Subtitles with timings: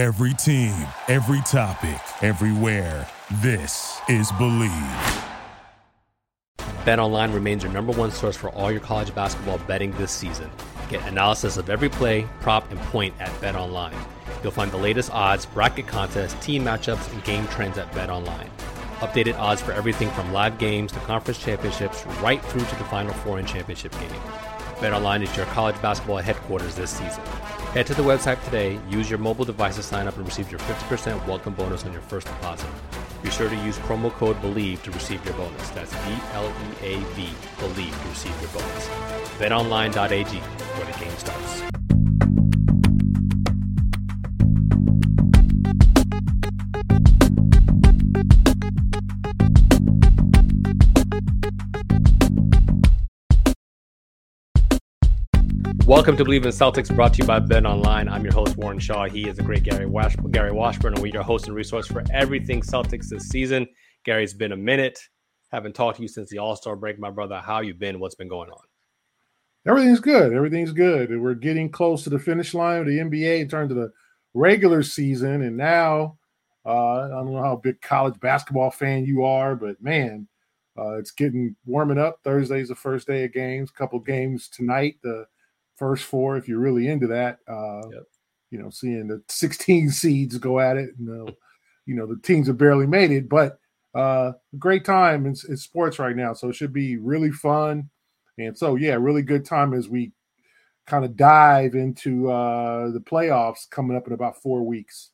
[0.00, 0.72] Every team,
[1.08, 3.06] every topic, everywhere.
[3.42, 5.26] This is Bleav.
[6.84, 10.50] BetOnline remains your number one source for all your college basketball betting this season.
[10.88, 13.92] Get analysis of every play, prop, and point at BetOnline.
[14.42, 18.48] You'll find the latest odds, bracket contests, team matchups, and game trends at BetOnline.
[19.00, 23.12] Updated odds for everything from live games to conference championships, right through to the Final
[23.12, 24.20] Four and championship game.
[24.76, 27.22] BetOnline is your college basketball headquarters this season.
[27.72, 30.58] Head to the website today, use your mobile device to sign up and receive your
[30.58, 32.68] 50% welcome bonus on your first deposit.
[33.22, 35.70] Be sure to use promo code BLEAV to receive your bonus.
[35.70, 36.48] That's B L
[36.82, 37.28] E A V,
[37.58, 38.88] BLEAV to receive your bonus.
[39.38, 41.79] BetOnline.ag, where the game starts.
[55.90, 58.08] Welcome to Bleav in Celtics, brought to you by Bet Online.
[58.08, 59.08] I'm your host Warren Shaw.
[59.08, 62.04] He is a great Gary Wash- Gary Washburn, and we're your host and resource for
[62.12, 63.66] everything Celtics this season.
[64.04, 65.00] Gary's been a minute.
[65.50, 67.40] Haven't talked to you since the All Star break, my brother.
[67.40, 67.98] How you been?
[67.98, 68.62] What's been going on?
[69.66, 70.32] Everything's good.
[70.32, 71.10] Everything's good.
[71.20, 73.90] We're getting close to the finish line of the NBA in terms of the
[74.32, 76.18] regular season, and now
[76.64, 80.28] uh, I don't know how big college basketball fan you are, but man,
[80.78, 82.20] uh, it's getting warming up.
[82.22, 83.72] Thursday's the first day of games.
[83.72, 84.94] Couple games tonight.
[85.02, 85.26] The
[85.80, 87.38] first four if you're really into that.
[87.48, 88.02] Uh, yep.
[88.50, 91.34] You know, seeing the 16 seeds go at it, and the,
[91.86, 93.58] you know the teams have barely made it, but
[93.94, 96.32] uh, great time in, in sports right now.
[96.34, 97.88] So it should be really fun,
[98.38, 100.12] and so yeah, really good time as we
[100.86, 105.10] kind of dive into uh, the playoffs coming up in about four weeks.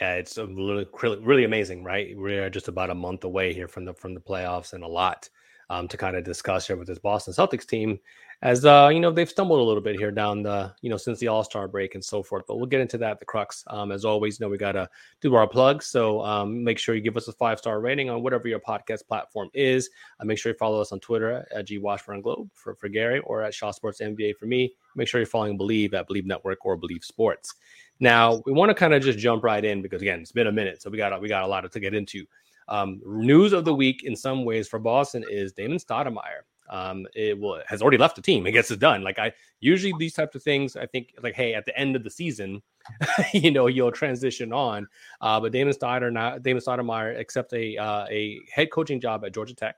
[0.00, 0.86] Yeah, it's really,
[1.20, 2.16] really amazing, right?
[2.16, 5.28] We're just about a month away here from the from the playoffs, and a lot
[5.70, 7.98] um, to kind of discuss here with this Boston Celtics team
[8.44, 11.18] as uh, you know they've stumbled a little bit here down the you know since
[11.18, 12.44] the All Star break and so forth.
[12.46, 13.64] But we'll get into that the crux.
[13.68, 14.88] Um, as always, you know we gotta
[15.22, 15.86] do our plugs.
[15.86, 19.06] So um, make sure you give us a five star rating on whatever your podcast
[19.08, 19.88] platform is.
[20.20, 23.20] Uh, make sure you follow us on Twitter at G Washburn Globe for for Gary
[23.20, 24.74] or at Shaw Sports NBA for me.
[24.94, 27.54] Make sure you're following Bleav at Bleav Network or Bleav Sports.
[27.98, 30.52] Now we want to kind of just jump right in because again it's been a
[30.52, 32.26] minute, so we got we got a lot to get into.
[32.68, 37.38] Um, news of the week in some ways for Boston is Damon Stoudemire um, it
[37.38, 38.46] will has already left the team.
[38.46, 39.02] It gets it done.
[39.02, 42.04] Like I usually these types of things, I think like, hey, at the end of
[42.04, 42.62] the season,
[43.32, 44.86] you know, you'll transition on.
[45.20, 49.54] Uh, but Damon Stoudemire Damon Stoudemire accepts a uh, a head coaching job at Georgia
[49.54, 49.76] Tech.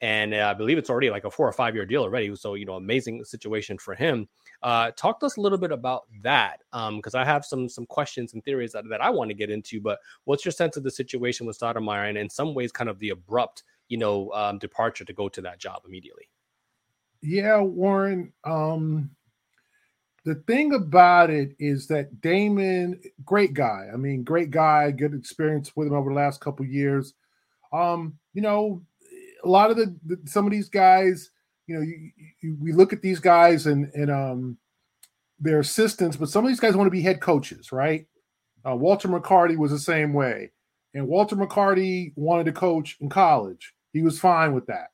[0.00, 2.34] And uh, I believe it's already like a four or five year deal already.
[2.36, 4.28] So, you know, amazing situation for him.
[4.62, 7.86] Uh, talk to us a little bit about that because um, I have some some
[7.86, 9.80] questions and theories that, that I want to get into.
[9.80, 12.98] But what's your sense of the situation with Stoudemire and in some ways kind of
[12.98, 16.28] the abrupt you know, um, departure to go to that job immediately.
[17.22, 18.32] Yeah, Warren.
[18.44, 19.10] Um,
[20.24, 23.88] the thing about it is that Damon, great guy.
[23.92, 24.90] I mean, great guy.
[24.90, 27.14] Good experience with him over the last couple years.
[27.72, 28.82] Um, you know,
[29.44, 31.30] a lot of the, the some of these guys,
[31.66, 34.58] you know, you, you, we look at these guys and and um,
[35.38, 38.06] their assistants, but some of these guys want to be head coaches, right?
[38.66, 40.50] Uh, Walter McCarty was the same way.
[40.94, 43.73] And Walter McCarty wanted to coach in college.
[43.94, 44.88] He was fine with that.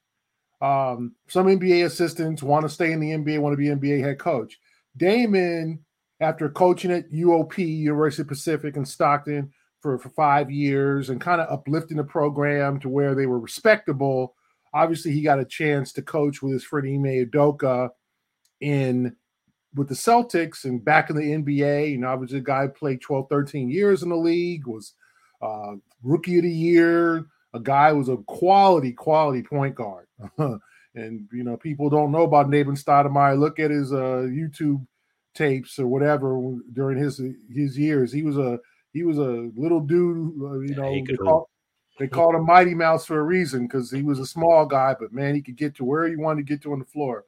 [0.65, 4.19] Um, some NBA assistants want to stay in the NBA, want to be NBA head
[4.19, 4.61] coach.
[4.97, 5.83] Damon,
[6.21, 9.51] after coaching at UOP, University of Pacific in Stockton
[9.81, 14.35] for, for five years and kind of uplifting the program to where they were respectable,
[14.75, 17.89] obviously he got a chance to coach with his friend Ime Udoka
[18.61, 19.17] in
[19.75, 21.93] with the Celtics and back in the NBA.
[21.93, 24.93] You know, obviously the guy played 12, 13 years in the league, was
[25.41, 27.25] uh, rookie of the year,
[27.55, 30.07] a guy who's a quality, quality point guard.
[30.39, 33.39] and you know, people don't know about Nathan Stoudemire.
[33.39, 34.87] Look at his uh, YouTube
[35.35, 36.41] tapes or whatever
[36.73, 38.13] during his his years.
[38.13, 38.59] He was a
[38.93, 40.41] he was a little dude.
[40.41, 41.51] Uh, you know, they, call,
[41.99, 45.13] they called him Mighty Mouse for a reason because he was a small guy, but
[45.13, 47.25] man, he could get to where he wanted to get to on the floor.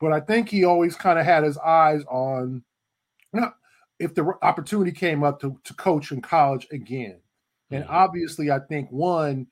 [0.00, 2.62] But I think he always kind of had his eyes on,
[3.34, 3.52] you know,
[3.98, 7.18] if the opportunity came up to, to coach in college again.
[7.70, 7.94] And mm-hmm.
[7.94, 9.46] obviously, I think one,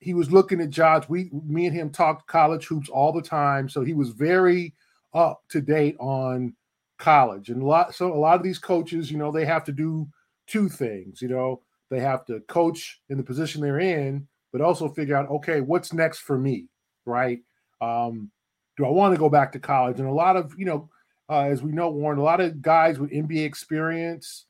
[0.00, 1.08] he was looking at jobs.
[1.08, 4.74] We, me and him talked college hoops all the time, so he was very
[5.14, 6.54] up to date on
[6.98, 7.50] college.
[7.50, 10.08] And a lot, so a lot of these coaches, you know, they have to do
[10.46, 11.22] two things.
[11.22, 15.28] You know, they have to coach in the position they're in, but also figure out,
[15.30, 16.66] okay, what's next for me,
[17.06, 17.40] right?
[17.80, 18.30] Um,
[18.76, 19.98] do I want to go back to college?
[19.98, 20.88] And a lot of, you know,
[21.28, 24.46] uh, as we know, Warren, a lot of guys with NBA experience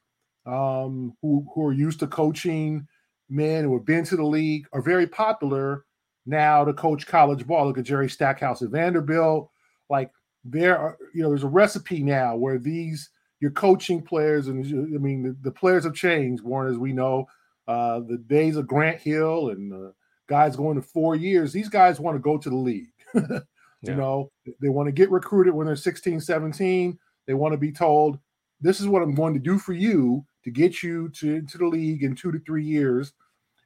[0.47, 2.87] um, who who are used to coaching
[3.33, 5.85] men who have been to the league are very popular
[6.27, 7.67] now to coach college ball.
[7.67, 9.51] Look at Jerry Stackhouse at Vanderbilt.
[9.89, 10.11] Like
[10.45, 14.65] there are, you know, there's a recipe now where these, you're coaching players, and
[14.95, 16.45] I mean the, the players have changed.
[16.45, 17.27] Warren, as we know,
[17.67, 19.93] uh, the days of Grant Hill and uh,
[20.29, 21.53] guys going to four years.
[21.53, 22.93] These guys want to go to the league.
[23.15, 23.41] you
[23.83, 23.95] yeah.
[23.95, 24.31] know,
[24.61, 26.99] they want to get recruited when they're 16, 17.
[27.27, 28.19] They want to be told,
[28.61, 31.67] "This is what I'm going to do for you to get you to, to the
[31.67, 33.13] league in two to three years."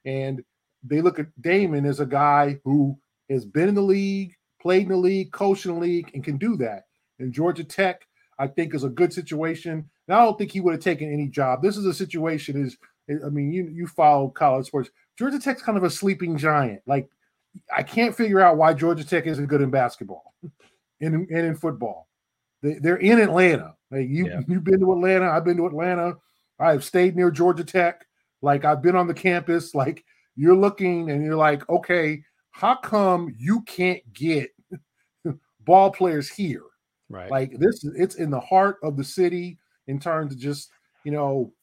[0.07, 0.41] And
[0.83, 2.97] they look at Damon as a guy who
[3.29, 6.37] has been in the league, played in the league, coached in the league, and can
[6.37, 6.83] do that.
[7.19, 8.07] And Georgia Tech,
[8.39, 9.89] I think, is a good situation.
[10.07, 11.61] And I don't think he would have taken any job.
[11.61, 12.77] This is a situation is
[13.09, 14.89] I mean, you you follow college sports.
[15.17, 16.81] Georgia Tech's kind of a sleeping giant.
[16.85, 17.09] Like
[17.75, 20.33] I can't figure out why Georgia Tech isn't good in basketball
[21.01, 22.07] and, and in football.
[22.61, 23.75] They, they're in Atlanta.
[23.91, 24.41] Like you yeah.
[24.47, 25.29] you've been to Atlanta.
[25.29, 26.15] I've been to Atlanta.
[26.59, 28.05] I've stayed near Georgia Tech.
[28.41, 29.73] Like I've been on the campus.
[29.75, 30.03] Like
[30.35, 34.51] you're looking and you're like, okay, how come you can't get
[35.61, 36.63] ball players here?
[37.09, 37.31] Right.
[37.31, 39.57] Like this, it's in the heart of the city
[39.87, 40.69] in terms of just
[41.07, 41.53] you know,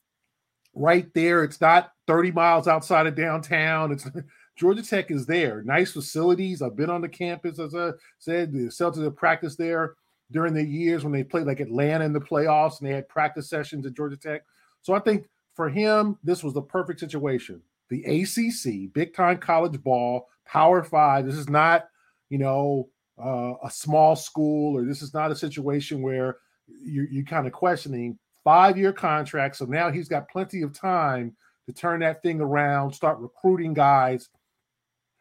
[0.73, 1.43] right there.
[1.43, 3.91] It's not 30 miles outside of downtown.
[3.91, 4.07] It's
[4.57, 5.61] Georgia Tech is there.
[5.61, 6.63] Nice facilities.
[6.63, 8.51] I've been on the campus, as I said.
[8.51, 9.93] The Celtics have practiced there
[10.31, 13.47] during the years when they played like Atlanta in the playoffs and they had practice
[13.47, 14.41] sessions at Georgia Tech.
[14.81, 19.81] So I think for him, this was the perfect situation the ACC, big time college
[19.83, 21.25] ball, Power Five.
[21.25, 21.85] This is not,
[22.29, 22.89] you know,
[23.23, 26.37] uh, a small school, or this is not a situation where
[26.83, 29.55] you're, you're kind of questioning five year contract.
[29.55, 31.35] So now he's got plenty of time
[31.67, 34.29] to turn that thing around, start recruiting guys,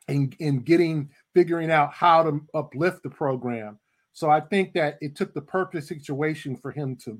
[0.08, 3.78] and, and getting figuring out how to uplift the program.
[4.12, 7.18] So I think that it took the perfect situation for him to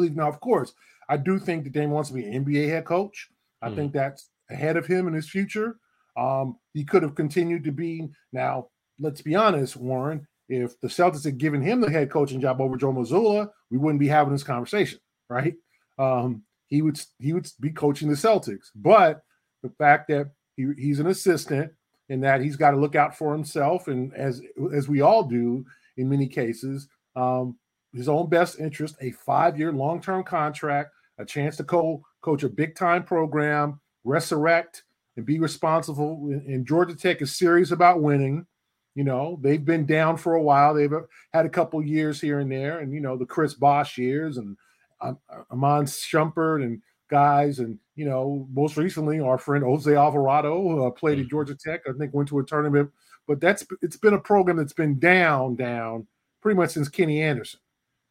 [0.00, 0.16] leave.
[0.16, 0.72] Now, of course,
[1.08, 3.28] I do think that Dame wants to be an NBA head coach.
[3.62, 3.76] I mm.
[3.76, 5.76] think that's ahead of him in his future.
[6.16, 8.08] Um, he could have continued to be.
[8.32, 8.68] Now,
[8.98, 10.26] let's be honest, Warren.
[10.48, 14.00] If the Celtics had given him the head coaching job over Joe Mazzulla, we wouldn't
[14.00, 14.98] be having this conversation,
[15.30, 15.54] right?
[15.98, 18.66] Um, he would he would be coaching the Celtics.
[18.74, 19.22] But
[19.62, 21.72] the fact that he, he's an assistant
[22.10, 24.42] and that he's got to look out for himself, and as
[24.74, 25.64] as we all do
[25.96, 27.56] in many cases, um,
[27.94, 32.42] his own best interest, a five year long term contract, a chance to co coach
[32.42, 34.82] a big time program, resurrect
[35.16, 36.28] and be responsible.
[36.46, 38.46] And Georgia Tech is serious about winning.
[38.94, 40.74] You know, they've been down for a while.
[40.74, 40.92] They've
[41.32, 44.56] had a couple years here and there, and you know the Chris Bosh years and
[45.00, 45.18] um,
[45.50, 51.18] Iman Shumpert and guys, and you know most recently our friend Jose Alvarado uh, played
[51.18, 51.30] at mm.
[51.30, 51.82] Georgia Tech.
[51.88, 52.90] I think went to a tournament,
[53.26, 56.06] but that's it's been a program that's been down, down
[56.40, 57.58] pretty much since Kenny Anderson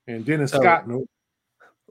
[0.07, 0.85] and Dennis so, Scott.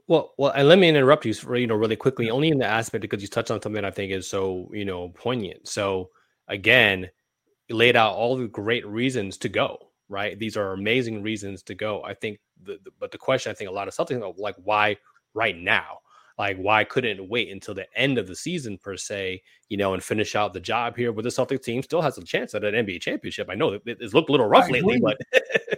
[0.07, 2.65] Well, well, and let me interrupt you, for, you know, really quickly, only in the
[2.65, 5.67] aspect because you touched on something that I think is so, you know, poignant.
[5.67, 6.09] So
[6.47, 7.09] again,
[7.69, 9.89] laid out all the great reasons to go.
[10.09, 12.03] Right, these are amazing reasons to go.
[12.03, 14.97] I think, the, the but the question I think a lot of Celtics like, why
[15.33, 15.99] right now?
[16.37, 19.41] Like, why couldn't it wait until the end of the season per se?
[19.69, 21.11] You know, and finish out the job here.
[21.13, 23.49] But the Celtics team still has a chance at an NBA championship.
[23.49, 25.17] I know it, it's looked a little rough lately, but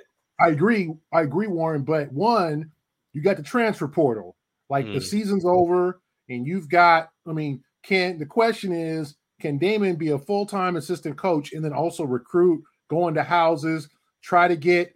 [0.45, 0.93] I agree.
[1.11, 1.81] I agree, Warren.
[1.81, 2.71] But one,
[3.13, 4.35] you got the transfer portal.
[4.69, 4.93] Like mm.
[4.93, 7.09] the season's over, and you've got.
[7.27, 11.65] I mean, can the question is, can Damon be a full time assistant coach and
[11.65, 13.89] then also recruit, go into houses,
[14.21, 14.95] try to get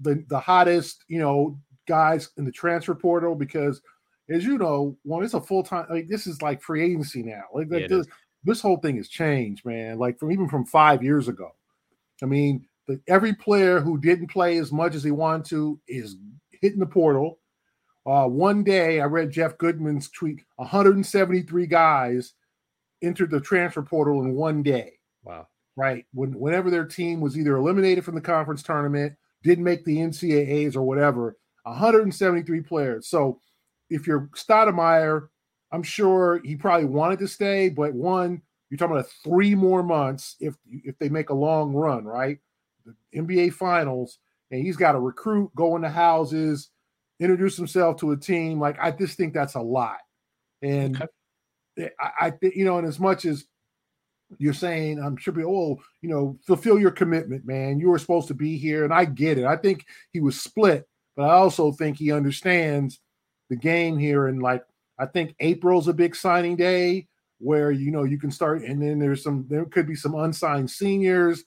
[0.00, 3.34] the the hottest, you know, guys in the transfer portal?
[3.34, 3.82] Because
[4.30, 7.42] as you know, when it's a full time, like this is like free agency now.
[7.52, 8.06] Like yeah, this,
[8.44, 9.98] this whole thing has changed, man.
[9.98, 11.52] Like from even from five years ago.
[12.22, 16.16] I mean, the, every player who didn't play as much as he wanted to is
[16.50, 17.38] hitting the portal.
[18.06, 22.34] Uh, one day, I read Jeff Goodman's tweet: 173 guys
[23.02, 24.92] entered the transfer portal in one day.
[25.24, 25.48] Wow!
[25.76, 29.96] Right when whenever their team was either eliminated from the conference tournament, didn't make the
[29.98, 33.08] NCAA's or whatever, 173 players.
[33.08, 33.40] So
[33.90, 35.28] if you're Stoudemire,
[35.72, 38.40] I'm sure he probably wanted to stay, but one,
[38.70, 42.38] you're talking about three more months if if they make a long run, right?
[42.86, 44.18] The NBA Finals,
[44.50, 46.70] and he's got to recruit, go into houses,
[47.20, 48.60] introduce himself to a team.
[48.60, 49.98] Like I just think that's a lot.
[50.62, 51.02] And
[51.76, 51.90] okay.
[52.00, 53.44] I, I think you know, and as much as
[54.38, 57.78] you're saying, I'm sure, oh, you know, fulfill your commitment, man.
[57.78, 59.44] You were supposed to be here, and I get it.
[59.44, 63.00] I think he was split, but I also think he understands
[63.50, 64.26] the game here.
[64.26, 64.64] And like,
[64.98, 67.06] I think April's a big signing day
[67.38, 70.70] where you know you can start, and then there's some, there could be some unsigned
[70.70, 71.44] seniors.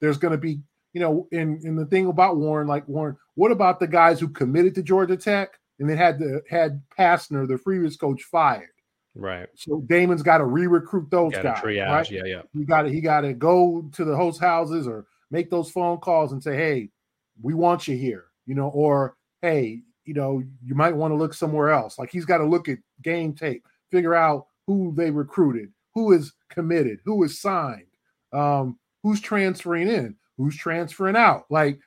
[0.00, 0.60] There's going to be
[0.92, 4.28] you know, and, and the thing about Warren, like Warren, what about the guys who
[4.28, 8.68] committed to Georgia Tech and then had the had Pastner, the previous coach, fired?
[9.14, 9.48] Right.
[9.54, 11.58] So Damon's got to re-recruit those guys.
[11.58, 12.10] Triage, right?
[12.10, 12.42] Yeah, yeah.
[12.54, 15.98] You got to he got to go to the host houses or make those phone
[15.98, 16.90] calls and say, "Hey,
[17.42, 21.34] we want you here," you know, or "Hey, you know, you might want to look
[21.34, 21.98] somewhere else.
[21.98, 26.32] Like he's got to look at game tape, figure out who they recruited, who is
[26.50, 27.86] committed, who is signed,
[28.32, 31.44] um, who's transferring in, who's transferring out.
[31.50, 31.80] Like,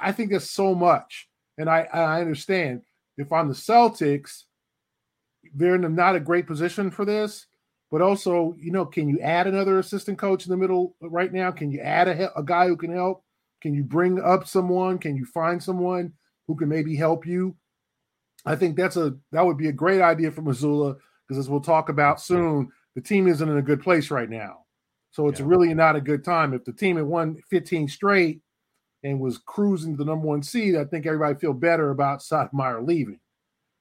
[0.00, 1.28] I think there's so much.
[1.58, 2.82] And I, I understand
[3.16, 4.44] if I'm the Celtics,
[5.54, 7.46] they're in a, not a great position for this.
[7.90, 11.50] But also, you know, can you add another assistant coach in the middle right now?
[11.50, 13.22] Can you add a, a guy who can help?
[13.60, 14.98] Can you bring up someone?
[14.98, 16.14] Can you find someone
[16.46, 17.54] who can maybe help you?
[18.46, 20.96] I think that's a that would be a great idea for Mazzulla
[21.28, 24.64] because as we'll talk about soon, the team isn't in a good place right now.
[25.12, 25.46] So it's yeah.
[25.46, 26.54] really not a good time.
[26.54, 28.40] If the team had won 15 straight
[29.04, 32.86] and was cruising to the number one seed, I think everybody feel better about Stoudemire
[32.86, 33.20] leaving.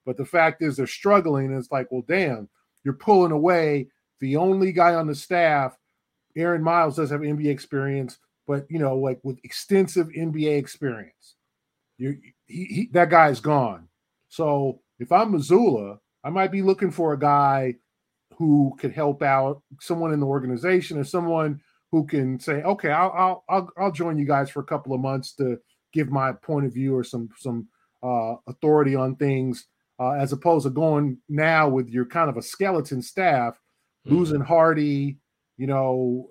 [0.06, 1.48] But the fact is they're struggling.
[1.48, 2.50] And it's like, well, damn,
[2.84, 3.88] you're pulling away
[4.20, 5.76] the only guy on the staff.
[6.36, 11.36] Aaron Miles does have NBA experience, but you know, like with extensive NBA experience.
[11.98, 13.88] You he, he that guy's gone.
[14.30, 17.76] So if I'm Mazzulla, I might be looking for a guy
[18.42, 23.12] who could help out someone in the organization or someone who can say, okay, I'll
[23.12, 25.60] I'll I'll, I'll join you guys for a couple of months to
[25.94, 27.68] give my point of view or some some
[28.02, 29.68] uh, authority on things,
[30.00, 33.54] uh, as opposed to going now with your kind of a skeleton staff,
[34.08, 34.18] mm-hmm.
[34.18, 35.20] losing Hardy,
[35.58, 36.28] you know,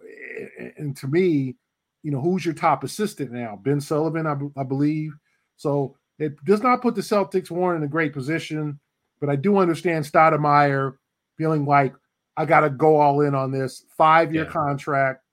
[0.78, 1.54] and to me,
[2.02, 3.56] you know, who's your top assistant now?
[3.62, 5.12] Ben Sullivan, I, I believe.
[5.58, 8.80] So it does not put the Celtics Warren in a great position,
[9.20, 10.94] but I do understand Stoudemire
[11.40, 11.94] feeling like
[12.36, 14.50] I got to go all in on this five year yeah.
[14.50, 15.24] contract.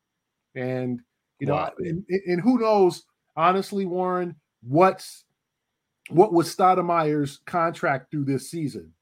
[0.55, 1.01] And,
[1.39, 1.73] you know, wow.
[1.79, 3.03] and, and, who knows,
[3.35, 5.25] honestly, Warren, what's
[6.09, 8.93] what was Stoudemire's contract through this season?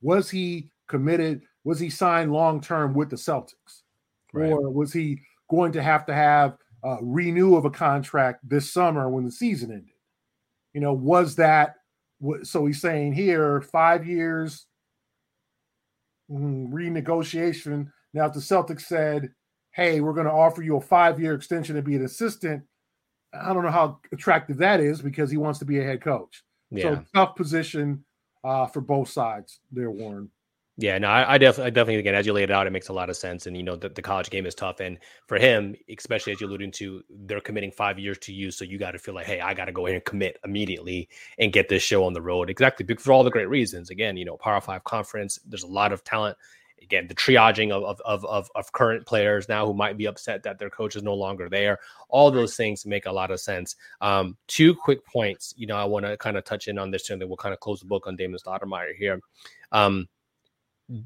[0.00, 1.42] Was he committed?
[1.64, 3.82] Was he signed long term with the Celtics?
[4.32, 4.50] Right.
[4.50, 5.20] Or was he
[5.50, 9.70] going to have to have a renew of a contract this summer when the season
[9.70, 9.90] ended?
[10.72, 11.74] You know, was that
[12.42, 12.64] so?
[12.64, 14.66] He's saying here five years,
[16.30, 17.90] renegotiation.
[18.12, 19.30] Now, if the Celtics said,
[19.72, 22.62] hey, we're going to offer you a five year extension to be an assistant,
[23.32, 26.42] I don't know how attractive that is because he wants to be a head coach.
[26.70, 26.82] Yeah.
[26.82, 28.04] So, tough position
[28.44, 30.30] uh, for both sides there, Warren.
[30.80, 32.88] Yeah, no, I, I, definitely, I definitely, again, as you laid it out, it makes
[32.88, 33.46] a lot of sense.
[33.46, 34.96] And you know, the, the, college game is tough, and
[35.26, 38.78] for him, especially as you're alluding to, they're committing five years to you, so you
[38.78, 41.68] got to feel like, hey, I got to go in and commit immediately and get
[41.68, 42.48] this show on the road.
[42.48, 43.90] Exactly, for all the great reasons.
[43.90, 46.38] Again, you know, Power Five conference, there's a lot of talent.
[46.80, 50.58] Again, the triaging of of of, of current players now who might be upset that
[50.58, 51.78] their coach is no longer there.
[52.08, 53.76] All those things make a lot of sense.
[54.00, 57.10] Um, two quick points, you know, I want to kind of touch in on this,
[57.10, 59.20] and then we'll kind of close the book on Damon Stoudemire here.
[59.72, 60.08] Um,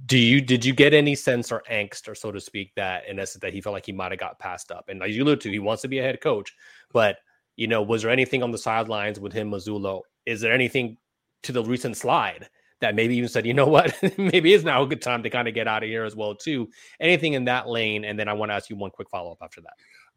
[0.07, 3.19] do you did you get any sense or angst or so to speak that in
[3.19, 4.89] essence that he felt like he might have got passed up?
[4.89, 6.53] And as you alluded to he wants to be a head coach
[6.93, 7.19] but
[7.57, 10.97] you know was there anything on the sidelines with him Mazzulla is there anything
[11.43, 12.49] to the recent slide
[12.81, 13.95] that maybe even said you know what?
[14.19, 16.35] Maybe it's now a good time to kind of get out of here as well
[16.35, 16.69] too.
[17.01, 19.39] Anything in that lane and then I want to ask you one quick follow up
[19.43, 19.75] after that.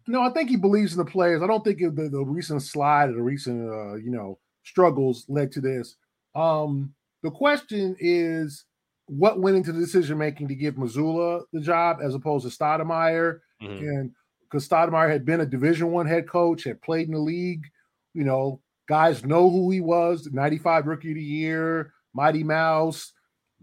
[0.07, 1.41] No I think he believes in the players.
[1.41, 5.51] I don't think the, the recent slide or the recent uh, you know struggles led
[5.51, 5.97] to this.
[6.35, 8.63] Um the question is
[9.07, 13.39] what went into the decision making to give Mazzulla the job as opposed to Stoudemire,
[13.61, 13.83] mm-hmm.
[13.83, 14.11] and
[14.43, 17.65] because Stoudemire had been a Division One head coach, had played in the league,
[18.13, 20.27] you know, guys know who he was.
[20.31, 23.13] '95 Rookie of the Year, Mighty Mouse,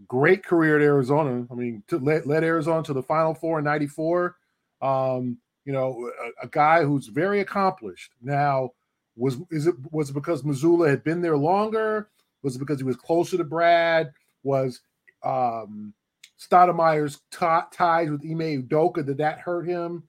[0.07, 1.45] great career at Arizona.
[1.51, 4.35] I mean, to, led, led Arizona to the Final Four in '94.
[4.81, 6.11] Um, you know,
[6.41, 8.11] a, a, guy who's very accomplished.
[8.21, 8.71] Now,
[9.15, 12.09] was is it was it because Mazzulla had been there longer?
[12.43, 14.11] Was it because he was closer to Brad?
[14.43, 14.81] Was
[15.25, 15.93] um,
[16.39, 20.03] Stoudemire's t- ties with Ime Udoka, did that hurt him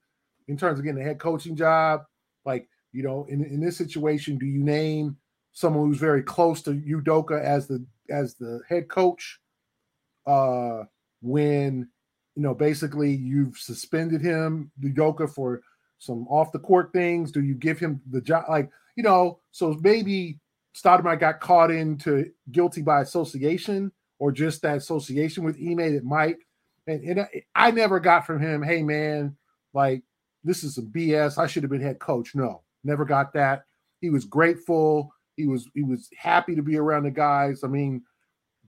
[0.47, 2.01] in terms of getting a head coaching job?
[2.45, 5.17] Like, you know, in, in this situation, do you name
[5.53, 9.39] someone who's very close to Udoka as the as the head coach?
[10.25, 10.83] Uh
[11.21, 11.87] when
[12.35, 15.61] you know basically you've suspended him Udoka for
[15.97, 17.31] some off the court things.
[17.31, 18.45] Do you give him the job?
[18.49, 20.39] Like you know so maybe
[20.75, 26.37] Stoudemire got caught into guilty by association or just that association with Ime that might.
[26.87, 29.35] And, and I never got from him, hey man,
[29.73, 30.03] like
[30.43, 31.37] this is some BS.
[31.37, 32.33] I should have been head coach.
[32.35, 33.63] No, never got that.
[34.01, 35.13] He was grateful.
[35.35, 37.63] He was he was happy to be around the guys.
[37.63, 38.03] I mean,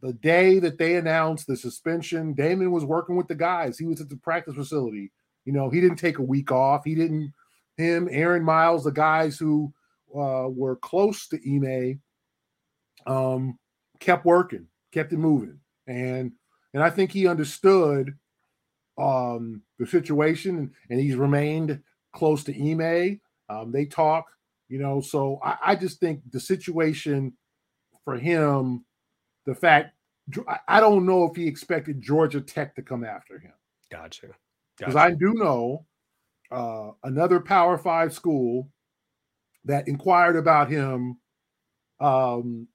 [0.01, 3.77] the day that they announced the suspension, Damon was working with the guys.
[3.77, 5.11] He was at the practice facility.
[5.45, 6.83] You know, he didn't take a week off.
[6.85, 7.33] He didn't.
[7.77, 9.73] Him, Aaron Miles, the guys who
[10.13, 12.01] uh, were close to Ime,
[13.07, 13.57] um,
[14.01, 15.59] kept working kept it moving.
[15.87, 16.31] And
[16.73, 18.15] and I think he understood
[18.97, 21.81] um, the situation and he's remained
[22.13, 23.19] close to Ime.
[23.49, 24.25] Um, they talk,
[24.67, 27.33] you know, so I, I just think the situation
[28.05, 28.85] for him
[29.45, 29.95] the fact
[30.67, 33.53] I don't know if he expected Georgia Tech to come after him.
[33.91, 34.27] Gotcha.
[34.77, 35.13] Because gotcha.
[35.13, 35.85] I do know
[36.51, 38.69] uh, another Power Five school
[39.65, 41.17] that inquired about him
[41.99, 42.67] um,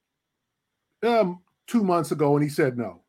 [1.03, 3.03] um, two months ago, and he said no.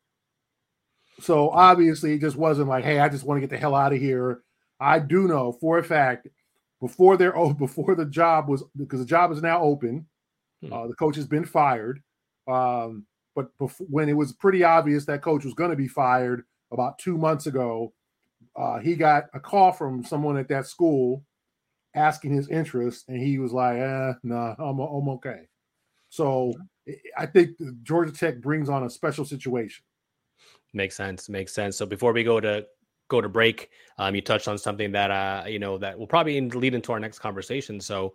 [1.20, 3.92] So obviously, it just wasn't like, "Hey, I just want to get the hell out
[3.92, 4.42] of here."
[4.78, 6.28] I do know for a fact
[6.80, 10.06] before they're oh, before the job was because the job is now open.
[10.62, 10.72] Hmm.
[10.72, 12.02] Uh, the coach has been fired.
[12.46, 16.44] Um, but before, when it was pretty obvious that coach was going to be fired
[16.72, 17.92] about two months ago,
[18.56, 21.22] uh, he got a call from someone at that school
[21.94, 25.48] asking his interest, and he was like, eh, "No, nah, I'm I'm okay."
[26.08, 26.52] So
[27.16, 29.84] I think Georgia Tech brings on a special situation.
[30.72, 31.28] Makes sense.
[31.28, 31.76] Makes sense.
[31.76, 32.66] So before we go to
[33.08, 36.40] go to break, um, you touched on something that uh, you know that will probably
[36.40, 37.80] lead into our next conversation.
[37.80, 38.14] So,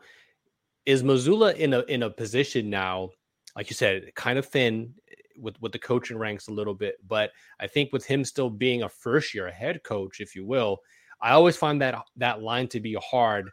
[0.86, 3.10] is Mazzulla in a in a position now,
[3.56, 4.94] like you said, kind of thin
[5.38, 8.84] with with the coaching ranks a little bit, but I think with him still being
[8.84, 10.82] a first year head coach, if you will,
[11.22, 13.50] I always find that that line to be hard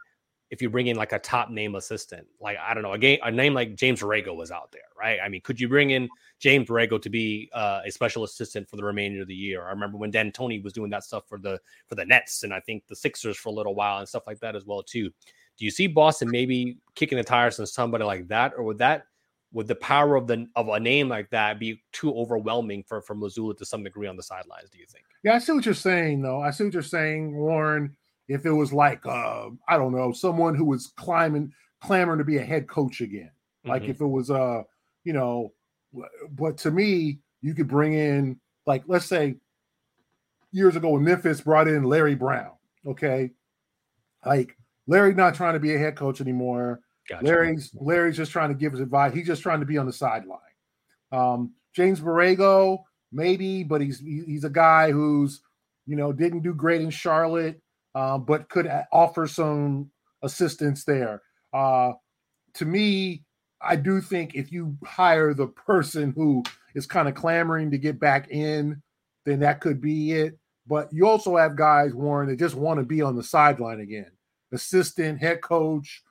[0.49, 3.19] if you bring in like a top name assistant, like I don't know, a game,
[3.23, 5.19] a name like James Borrego was out there, right?
[5.23, 8.75] I mean, could you bring in James Borrego to be uh, a special assistant for
[8.75, 9.65] the remainder of the year?
[9.67, 12.59] I remember when D'Antoni was doing that stuff for the for the Nets and I
[12.61, 15.11] think the Sixers for a little while and stuff like that as well too.
[15.57, 19.03] Do you see Boston maybe kicking the tires on somebody like that, or would that
[19.51, 23.15] would the power of the of a name like that be too overwhelming for for
[23.15, 24.69] Mazzulla to some degree on the sidelines?
[24.71, 25.05] Do you think?
[25.23, 26.41] Yeah, I see what you're saying, though.
[26.41, 27.95] I see what you're saying, Warren
[28.29, 32.37] if it was like uh, I don't know, someone who was climbing, clamoring to be
[32.37, 33.31] a head coach again.
[33.65, 33.91] Like mm-hmm.
[33.91, 34.63] if it was uh,
[35.03, 35.51] you know,
[36.31, 39.35] but to me, you could bring in like let's say
[40.51, 42.51] years ago when Memphis brought in Larry Brown.
[42.85, 43.31] Okay.
[44.25, 44.55] Like
[44.87, 46.81] Larry not trying to be a head coach anymore.
[47.09, 47.25] Gotcha.
[47.25, 49.13] Larry's Larry's just trying to give his advice.
[49.13, 50.39] He's just trying to be on the sideline.
[51.11, 55.41] Um, James Borrego, maybe, but he's he's a guy who's
[55.87, 57.59] you know didn't do great in Charlotte
[57.95, 59.91] uh, but could offer some
[60.23, 61.21] assistance there.
[61.53, 61.93] Uh,
[62.55, 63.23] to me,
[63.61, 66.43] I do think if you hire the person who
[66.75, 68.81] is kind of clamoring to get back in,
[69.25, 70.37] then that could be it.
[70.67, 74.11] But you also have guys, Warren, that just want to be on the sideline again.
[74.51, 76.03] Assistant, head coach,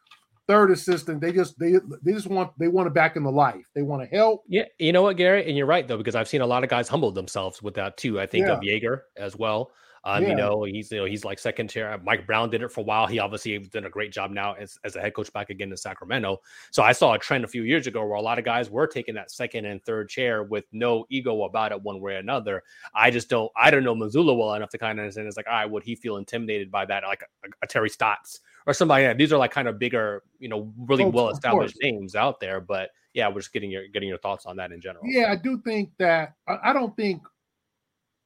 [0.49, 1.21] third assistant.
[1.21, 3.67] They just they they just want they want to back in the life.
[3.75, 4.43] They want to help.
[4.49, 6.71] Yeah, you know what, Gary, and you're right though because I've seen a lot of
[6.71, 8.21] guys humble themselves with that too.
[8.21, 8.55] I think yeah.
[8.55, 9.71] of Jaeger as well.
[10.09, 10.31] Um, yeah.
[10.31, 12.01] You know, he's you know he's like second chair.
[12.03, 13.07] Mike Brown did it for a while.
[13.07, 15.77] He obviously done a great job now as, as a head coach back again in
[15.77, 16.41] Sacramento.
[16.71, 18.87] So I saw a trend a few years ago where a lot of guys were
[18.87, 22.63] taking that second and third chair with no ego about it one way or another.
[22.95, 25.29] I just don't I don't know Mazzulla well enough to kind of understand.
[25.29, 27.05] It's like, all right, would he feel intimidated by that?
[27.05, 29.03] Like a, a Terry Stotts or somebody.
[29.03, 32.41] Yeah, these are like kind of bigger, you know, really oh, well established names out
[32.41, 32.63] there.
[32.63, 35.05] But yeah, we're just getting your getting your thoughts on that in general.
[35.07, 37.23] Yeah, I do think that I, I don't think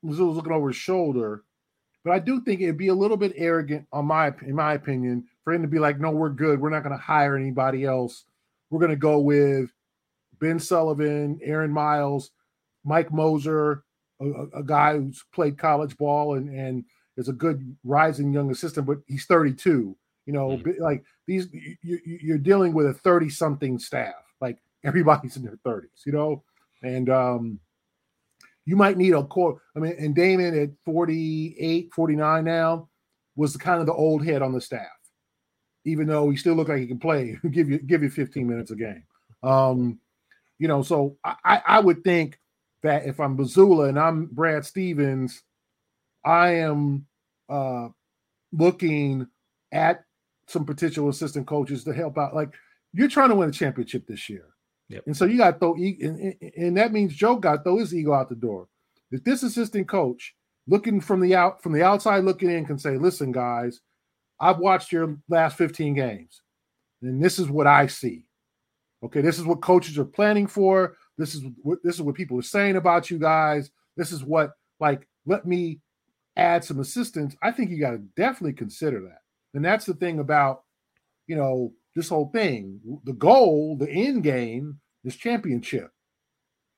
[0.04, 1.42] Mazzulla's looking over his shoulder
[2.04, 5.24] but I do think it'd be a little bit arrogant, on my in my opinion,
[5.44, 6.60] for him to be like, "No, we're good.
[6.60, 8.24] We're not going to hire anybody else.
[8.70, 9.70] We're going to go with
[10.40, 12.30] Ben Sullivan, Aaron Miles,
[12.84, 13.84] Mike Moser,
[14.20, 16.84] a, a, guy who's played college ball and and
[17.16, 19.96] is a good rising young assistant, but he's 32.
[20.26, 20.82] You know, mm-hmm.
[20.82, 24.14] like these, you, you're dealing with a 30 something staff.
[24.40, 26.06] Like everybody's in their 30s.
[26.06, 26.42] You know,
[26.82, 27.60] and um,
[28.64, 29.60] you might need a core.
[29.76, 32.88] I mean, and Damon at 48, 49 now
[33.36, 34.86] was the kind of the old head on the staff,
[35.84, 38.70] even though he still looked like he can play, give you give you 15 minutes
[38.70, 39.04] a game.
[39.42, 39.98] Um,
[40.58, 42.38] you know, so I, I would think
[42.82, 45.42] that if I'm Mazzulla and I'm Brad Stevens,
[46.24, 47.06] I am
[47.48, 47.88] uh
[48.52, 49.26] looking
[49.72, 50.04] at
[50.46, 52.34] some potential assistant coaches to help out.
[52.34, 52.54] Like
[52.92, 54.51] you're trying to win a championship this year.
[54.92, 55.04] Yep.
[55.06, 57.94] And so you got to throw, and, and that means Joe got to throw his
[57.94, 58.68] ego out the door.
[59.10, 60.34] If this assistant coach
[60.66, 63.80] looking from the out from the outside looking in can say, "Listen, guys,
[64.38, 66.42] I've watched your last 15 games,
[67.00, 68.26] and this is what I see.
[69.02, 70.96] Okay, this is what coaches are planning for.
[71.16, 73.70] This is what this is what people are saying about you guys.
[73.96, 75.80] This is what like let me
[76.36, 77.34] add some assistance.
[77.42, 79.20] I think you got to definitely consider that.
[79.54, 80.64] And that's the thing about
[81.26, 82.80] you know this whole thing.
[83.04, 85.90] The goal, the end game this championship.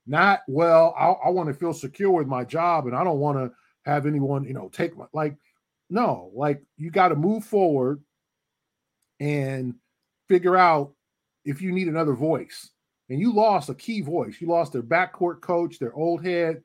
[0.06, 3.38] Not well, I, I want to feel secure with my job and I don't want
[3.38, 3.52] to
[3.90, 5.36] have anyone, you know, take my like
[5.90, 8.02] no, like you got to move forward
[9.20, 9.74] and
[10.28, 10.92] figure out
[11.44, 12.70] if you need another voice.
[13.10, 14.36] And you lost a key voice.
[14.40, 16.62] You lost their backcourt coach, their old head,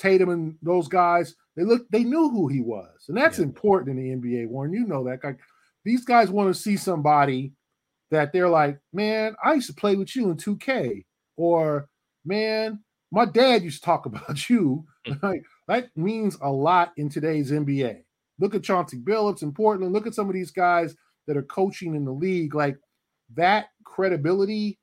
[0.00, 1.34] Tatum and those guys.
[1.56, 3.44] They look, they knew who he was, and that's yeah.
[3.44, 4.48] important in the NBA.
[4.48, 5.22] Warren, you know that.
[5.22, 5.38] Like
[5.84, 7.52] these guys want to see somebody
[8.10, 11.04] that they're like, man, I used to play with you in 2K,
[11.36, 11.88] or
[12.24, 14.84] man, my dad used to talk about you.
[15.06, 15.22] Mm.
[15.22, 18.02] Like that means a lot in today's NBA.
[18.38, 19.92] Look at Chauncey Billups in Portland.
[19.92, 20.94] Look at some of these guys
[21.26, 22.54] that are coaching in the league.
[22.54, 22.78] Like
[23.36, 24.78] that credibility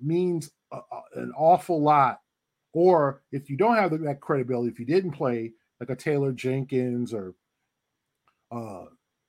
[0.00, 2.20] means a, a, an awful lot.
[2.72, 7.12] Or if you don't have that credibility, if you didn't play like a Taylor Jenkins
[7.12, 7.34] or,
[8.50, 8.86] uh,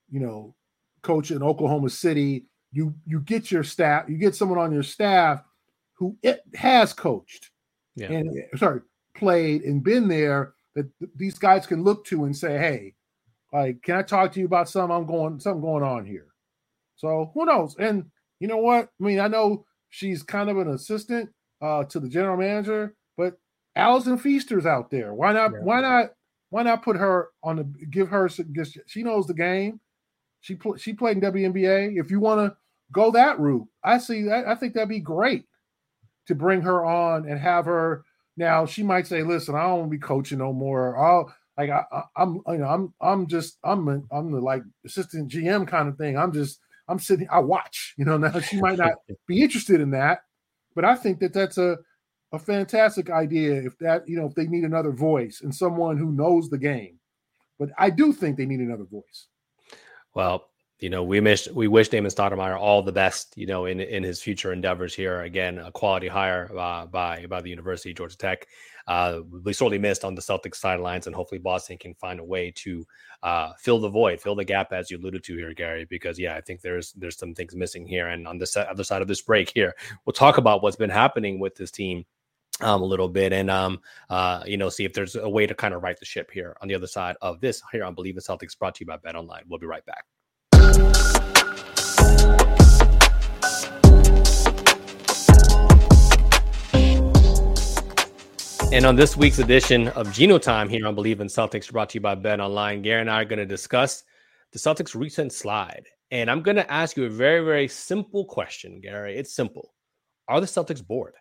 [0.10, 0.56] you know,
[1.02, 5.42] coach in Oklahoma City, you you get your staff, you get someone on your staff
[5.94, 7.52] who it has coached
[7.96, 8.12] yeah.
[8.12, 8.82] and sorry
[9.16, 12.96] played and been there that these guys can look to and say, hey,
[13.52, 14.96] like, can I talk to you about something?
[14.96, 16.28] I'm going something going on here.
[16.96, 17.76] So who knows?
[17.78, 18.06] And
[18.40, 18.90] you know what?
[19.00, 21.30] I mean, I know she's kind of an assistant
[21.62, 23.38] uh, to the general manager, but
[23.76, 25.14] Allison Feaster's out there.
[25.14, 25.52] Why not?
[25.52, 25.60] Yeah.
[25.60, 26.14] Why not?
[26.50, 28.30] Why not put her on the give her?
[28.88, 29.80] She knows the game.
[30.42, 32.00] She pl- she played in WNBA.
[32.00, 32.58] If you want to
[32.94, 34.48] go that route, I see that.
[34.48, 35.46] I think that'd be great
[36.28, 38.06] to bring her on and have her.
[38.38, 40.98] Now she might say, "Listen, I don't want to be coaching no more.
[40.98, 41.84] I'll like I,
[42.18, 45.98] am you know I'm I'm just I'm a, I'm the like assistant GM kind of
[45.98, 46.18] thing.
[46.18, 47.94] I'm just I'm sitting I watch.
[47.98, 48.94] You know now she might not
[49.28, 50.22] be interested in that,
[50.76, 51.78] but I think that that's a
[52.32, 56.12] a fantastic idea if that you know if they need another voice and someone who
[56.12, 57.00] knows the game.
[57.60, 59.28] But I do think they need another voice.
[60.16, 63.80] Well, you know, we wish we wish Damon Stoudemire all the best, you know, in
[63.80, 65.22] in his future endeavors here.
[65.22, 68.48] Again, a quality hire uh, by by the University of Georgia Tech.
[68.86, 72.52] Uh, we sorely missed on the Celtics sidelines, and hopefully Boston can find a way
[72.58, 72.86] to
[73.22, 75.86] uh, fill the void, fill the gap, as you alluded to here, Gary.
[75.86, 78.08] Because yeah, I think there's there's some things missing here.
[78.08, 79.74] And on the other side of this break here,
[80.06, 82.04] we'll talk about what's been happening with this team
[82.62, 85.56] um, a little bit and um, uh, you know see if there's a way to
[85.56, 88.12] kind of right the ship here on the other side of this here on Bleav
[88.12, 89.44] in Celtics brought to you by Bet Online.
[89.48, 90.06] We'll be right back.
[98.74, 101.98] And on this week's edition of Gino Time here on Bleav in Celtics, brought to
[101.98, 104.04] you by Bet Online, Gary and I are going to discuss
[104.52, 105.86] the Celtics' recent slide.
[106.10, 109.16] And I'm going to ask you a very, very simple question, Gary.
[109.16, 109.76] It's simple.
[110.28, 111.14] Are the Celtics bored?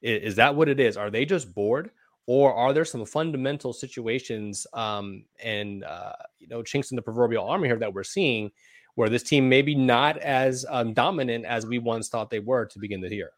[0.00, 0.96] Is, that what it is?
[0.96, 1.90] Are they just bored?
[2.26, 7.48] Or are there some fundamental situations um, and, uh, you know, chinks in the proverbial
[7.48, 8.50] armor here that we're seeing
[8.94, 12.78] where this team maybe not as um, dominant as we once thought they were to
[12.78, 13.30] begin the year?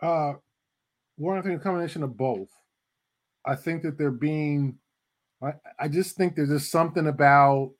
[0.00, 0.34] Uh,
[1.16, 2.48] one, I think a combination of both.
[3.44, 4.78] I think that they're being,
[5.42, 7.72] I, I just think there's just something about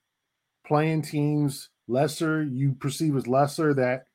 [0.67, 4.07] playing teams lesser, you perceive as lesser, that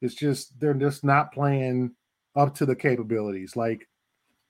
[0.00, 1.92] it's just, they're just not playing
[2.36, 3.56] up to the capabilities.
[3.56, 3.88] Like,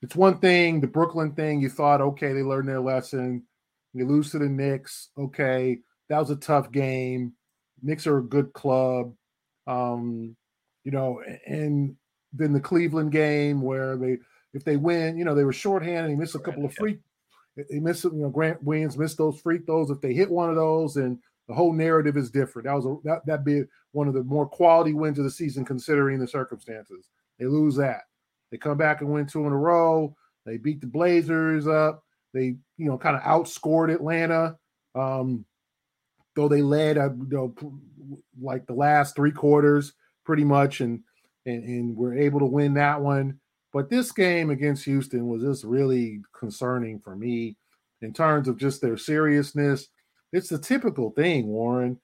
[0.02, 3.42] it's one thing, the Brooklyn thing, you thought, okay, they learned their lesson.
[3.94, 5.08] You lose to the Knicks.
[5.18, 5.78] Okay,
[6.08, 7.32] that was a tough game.
[7.82, 9.14] Knicks are a good club.
[9.66, 10.36] Um,
[10.84, 11.96] you know, and
[12.32, 14.18] then the Cleveland game where they
[14.54, 16.10] if they win, you know, they were shorthanded.
[16.10, 16.98] They missed a couple of free.
[17.56, 19.90] They missed, you know, Grant Williams missed those free throws.
[19.90, 22.66] If they hit one of those, and the whole narrative is different.
[22.66, 25.64] That was a, that that be one of the more quality wins of the season
[25.64, 27.08] considering the circumstances.
[27.38, 28.02] They lose that.
[28.50, 30.14] They come back and win two in a row.
[30.46, 32.02] They beat the Blazers up.
[32.32, 34.56] They, you know, kind of outscored Atlanta.
[34.94, 35.44] Um,
[36.38, 37.54] though they led, uh, you know,
[38.40, 39.92] like the last three quarters
[40.24, 41.00] pretty much, and
[41.46, 43.40] and, and were able to win that one.
[43.72, 47.56] But this game against Houston was just really concerning for me
[48.02, 49.88] in terms of just their seriousness.
[50.32, 51.98] It's the typical thing, Warren.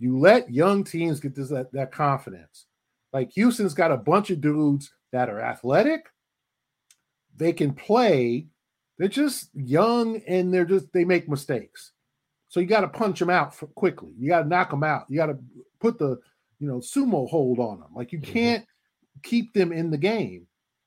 [0.00, 2.66] You let young teams get this that, that confidence.
[3.12, 6.06] Like Houston's got a bunch of dudes that are athletic,
[7.36, 8.48] they can play.
[8.98, 11.92] They're just young and they're just they make mistakes.
[12.48, 14.10] So you got to punch them out quickly.
[14.18, 15.06] You got to knock them out.
[15.08, 15.38] You got to
[15.80, 16.18] put the
[16.58, 17.88] you know sumo hold on them.
[17.94, 18.32] Like you mm-hmm.
[18.32, 18.66] can't
[19.22, 20.46] keep them in the game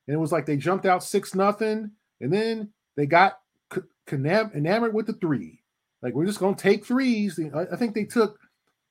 [0.10, 3.42] and it was like they jumped out six nothing, and then they got
[4.12, 5.62] enamored with the three.
[6.02, 7.40] Like we're just gonna take threes.
[7.56, 8.40] I, think they took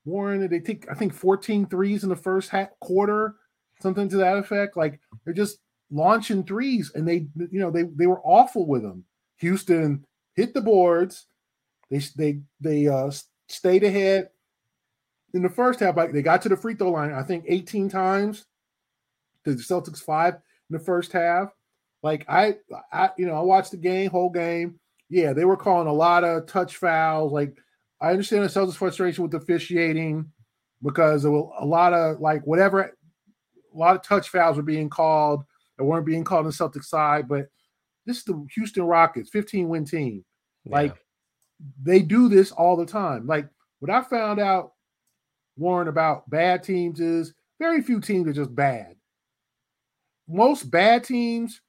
[0.05, 0.49] Warren.
[0.49, 3.35] They take I think 14 threes in the first half, quarter,
[3.81, 4.77] something to that effect.
[4.77, 5.59] Like they're just
[5.91, 9.03] launching threes, and they you know they they were awful with them.
[9.39, 10.05] Houston
[10.35, 11.25] hit the boards.
[11.89, 13.11] They they they uh,
[13.47, 14.29] stayed ahead
[15.33, 15.97] in the first half.
[15.97, 18.45] Like they got to the free throw line, I think 18 times.
[19.45, 21.49] The Celtics five in the first half.
[22.03, 22.57] Like I,
[22.91, 24.79] I, you know, I watched the game, whole game.
[25.09, 27.31] Yeah, they were calling a lot of touch fouls.
[27.31, 27.57] Like
[27.99, 30.31] I understand the Celtics' frustration with officiating
[30.83, 34.89] because there were a lot of like whatever, a lot of touch fouls were being
[34.89, 35.43] called
[35.77, 37.27] that weren't being called on the Celtics side.
[37.27, 37.47] But
[38.05, 40.23] this is the Houston Rockets, 15 win team.
[40.65, 40.71] Yeah.
[41.81, 43.27] They do this all the time.
[43.27, 43.47] Like
[43.79, 44.73] what I found out,
[45.57, 48.95] Warren, about bad teams is very few teams are just bad
[50.29, 51.61] most bad teams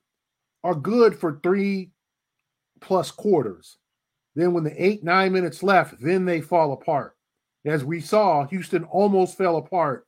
[0.62, 1.90] are good for three
[2.80, 3.78] plus quarters.
[4.36, 7.16] Then when the eight, nine minutes left, then they fall apart.
[7.64, 10.06] As we saw, Houston almost fell apart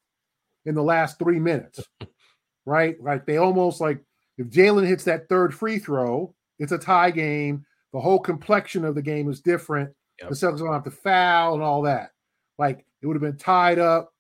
[0.67, 1.81] in the last three minutes.
[2.67, 3.03] right?
[3.03, 3.99] Like they almost like
[4.39, 7.65] if Jalen hits that third free throw, it's a tie game.
[7.93, 9.91] The whole complexion of the game is different.
[10.21, 10.31] Yep.
[10.31, 12.11] The Celtics don't have to foul and all that.
[12.59, 14.13] Like it would have been tied up,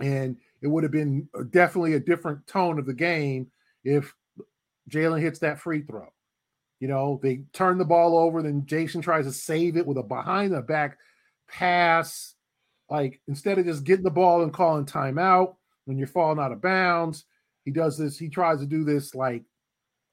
[0.00, 3.50] and it would have been definitely a different tone of the game
[3.84, 4.14] if
[4.90, 6.08] Jalen hits that free throw.
[6.80, 10.02] You know, they turn the ball over, then Jayson tries to save it with a
[10.02, 10.98] behind the back
[11.48, 12.34] pass.
[12.90, 15.54] Like instead of just getting the ball and calling timeout
[15.86, 17.24] when you're falling out of bounds,
[17.64, 18.18] he does this.
[18.18, 19.44] He tries to do this like,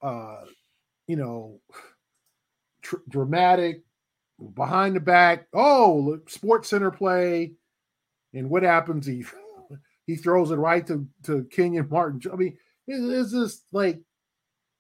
[0.01, 0.41] uh,
[1.07, 1.59] you know,
[2.81, 3.83] tr- dramatic
[4.55, 5.47] behind the back.
[5.53, 7.53] Oh, Sports Center play,
[8.33, 9.05] and what happens?
[9.05, 9.23] He
[10.05, 12.21] he throws it right to to Kenyon Martin.
[12.31, 14.01] I mean, it's just like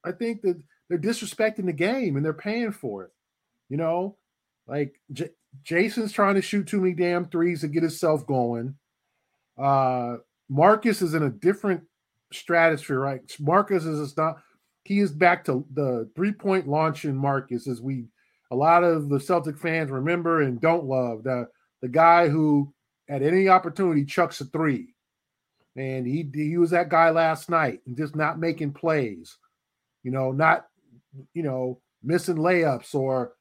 [0.03, 3.11] I think that they're disrespecting the game and they're paying for it.
[3.69, 4.17] You know,
[4.67, 5.29] like J-
[5.63, 8.75] Jayson's trying to shoot too many damn threes to get himself going.
[9.57, 10.17] Uh
[10.49, 11.83] Marcus is in a different
[12.33, 13.21] stratosphere, right?
[13.39, 14.41] Marcus is not
[14.83, 18.05] he is back to the three-point launch in Marcus as we
[18.51, 21.47] a lot of the Celtic fans remember and don't love the
[21.81, 22.73] the guy who
[23.09, 24.93] at any opportunity chucks a three.
[25.75, 29.37] And he he was that guy last night and just not making plays.
[30.03, 30.67] You know, not
[31.33, 33.33] you know, missing layups or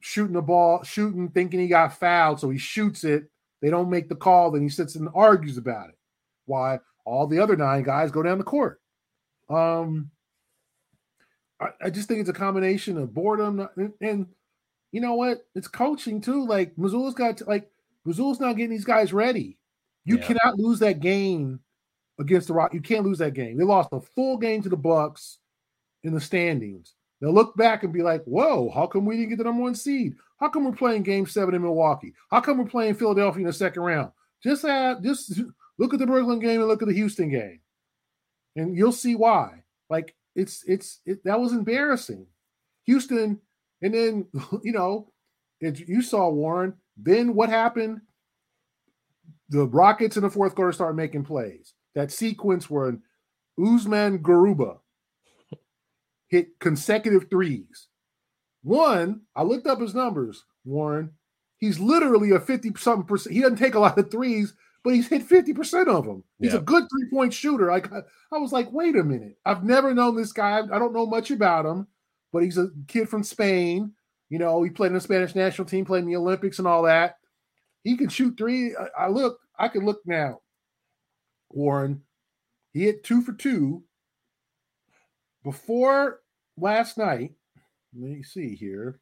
[0.00, 3.24] shooting the ball, shooting, thinking he got fouled, so he shoots it.
[3.62, 5.98] They don't make the call, then he sits and argues about it.
[6.46, 8.80] Why all the other nine guys go down the court.
[9.48, 10.10] Um,
[11.64, 14.26] I, I just think it's a combination of boredom and, and,
[14.92, 15.44] you know what?
[15.56, 16.46] It's coaching too.
[16.46, 17.68] Like Mazzulla's got to, like
[18.06, 19.58] Mazzulla's not getting these guys ready.
[20.04, 20.24] You yeah.
[20.24, 21.58] cannot lose that game
[22.20, 22.72] against the Rock.
[22.72, 23.56] You can't lose that game.
[23.56, 25.38] They lost a full game to the Bucks
[26.04, 26.94] in the standings.
[27.20, 29.74] They'll look back and be like, whoa, how come we didn't get the number one
[29.74, 30.14] seed?
[30.38, 32.14] How come we're playing game seven in Milwaukee?
[32.30, 34.12] How come we're playing Philadelphia in the second round?
[34.44, 35.40] Just add, just
[35.76, 37.58] look at the Brooklyn game and look at the Houston game.
[38.54, 39.64] And you'll see why.
[39.90, 42.26] Like it's it's it, that was embarrassing.
[42.86, 43.40] Houston,
[43.82, 44.26] and then
[44.62, 45.12] you know,
[45.60, 46.74] it, you saw Warren.
[46.96, 48.00] Then what happened?
[49.50, 51.74] The Rockets in the fourth quarter started making plays.
[51.94, 52.98] That sequence where
[53.58, 54.78] Usman Garuba
[56.28, 57.88] hit consecutive threes.
[58.62, 61.12] One, I looked up his numbers, Warren.
[61.58, 63.34] He's literally a 50 something percent.
[63.34, 66.22] He doesn't take a lot of threes, but he's hit 50% of them.
[66.38, 66.58] He's yeah.
[66.58, 67.70] a good three point shooter.
[67.70, 69.38] Like I was like, wait a minute.
[69.44, 70.60] I've never known this guy.
[70.60, 71.88] I don't know much about him,
[72.32, 73.92] but he's a kid from Spain.
[74.28, 76.82] You know, he played in the Spanish national team, played in the Olympics and all
[76.82, 77.16] that.
[77.82, 78.76] He can shoot three.
[78.76, 80.40] I, I look, I can look now.
[81.50, 82.02] Warren,
[82.72, 83.84] he hit two for two
[85.44, 86.20] before
[86.56, 87.32] last night,
[87.94, 88.98] let me see here.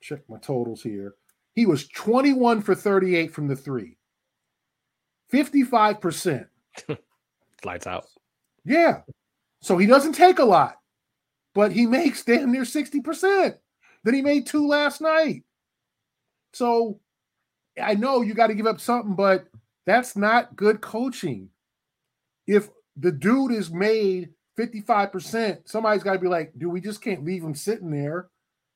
[0.00, 1.14] Check my totals here.
[1.54, 3.97] He was 21 for 38 from the three.
[5.32, 6.46] 55%.
[7.64, 8.06] Lights out.
[8.64, 9.02] Yeah.
[9.60, 10.76] So he doesn't take a lot,
[11.54, 13.54] but he makes damn near 60%.
[14.04, 15.42] Then he made two last night.
[16.52, 17.00] So
[17.80, 19.46] I know you got to give up something, but
[19.86, 21.50] that's not good coaching.
[22.46, 27.24] If the dude is made 55%, somebody's got to be like, dude, we just can't
[27.24, 28.28] leave him sitting there.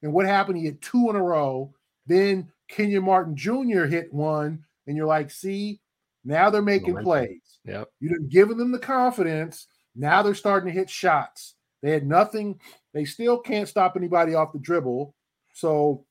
[0.02, 0.58] And what happened?
[0.58, 1.74] He hit two in a row.
[2.06, 3.84] Then Kenyon Martin Jr.
[3.84, 4.64] hit one.
[4.86, 5.80] And you're like, see,
[6.24, 7.58] now they're making plays.
[7.64, 7.88] Yep.
[8.00, 9.66] You didn't give them the confidence.
[9.94, 11.54] Now they're starting to hit shots.
[11.82, 12.61] They had nothing.
[12.94, 15.14] They still can't stop anybody off the dribble.
[15.54, 16.04] So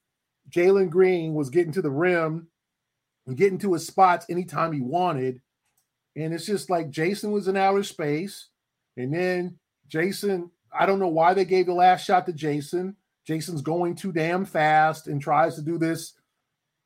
[0.50, 2.48] Jalen Green was getting to the rim
[3.26, 5.42] and getting to his spots anytime he wanted.
[6.16, 8.50] And it's just like Jayson was in outer space.
[8.98, 12.96] And then Jayson, I don't know why they gave the last shot to Jayson.
[13.28, 16.14] Jayson's going too damn fast and tries to do this.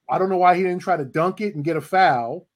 [0.07, 2.47] I don't know why he didn't try to dunk it and get a foul.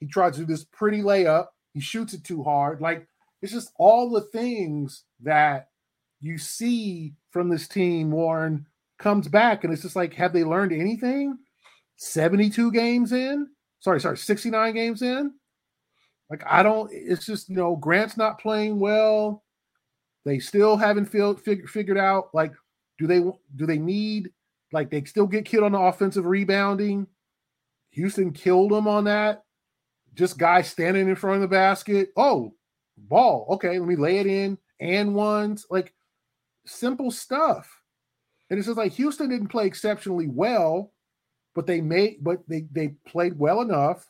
[0.00, 1.46] He tried to do this pretty layup.
[1.74, 2.80] He shoots it too hard.
[2.80, 3.06] Like
[3.42, 5.68] it's just all the things that
[6.20, 8.66] you see from this team, Warren,
[8.98, 9.64] comes back.
[9.64, 11.38] And it's just like, have they learned anything?
[11.96, 13.48] 72 games in?
[13.80, 15.32] Sorry, sorry, 69 games in?
[16.30, 19.44] Like, I don't, it's just, you know, Grant's not playing well.
[20.24, 22.52] They still haven't feel, fig, figured out like
[22.98, 23.20] do they
[23.54, 24.30] do they need
[24.72, 27.06] like they still get killed on the offensive rebounding.
[27.90, 29.44] Houston killed them on that.
[30.16, 32.08] Just guys standing in front of the basket.
[32.16, 32.54] Oh,
[32.96, 33.46] ball.
[33.50, 34.58] Okay, let me lay it in.
[34.80, 35.94] And ones like
[36.66, 37.70] simple stuff.
[38.50, 40.92] And it's just like Houston didn't play exceptionally well,
[41.54, 44.08] but they made but they they played well enough.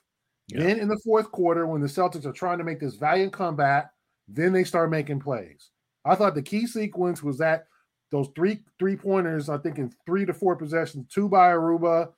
[0.49, 0.61] Yeah.
[0.61, 3.90] Then in the fourth quarter, when the Celtics are trying to make this valiant comeback,
[4.29, 5.71] then they start making plays.
[6.05, 7.66] I thought the key sequence was that
[8.12, 12.12] those three three pointers, I think in three to four possessions, two by Aruba,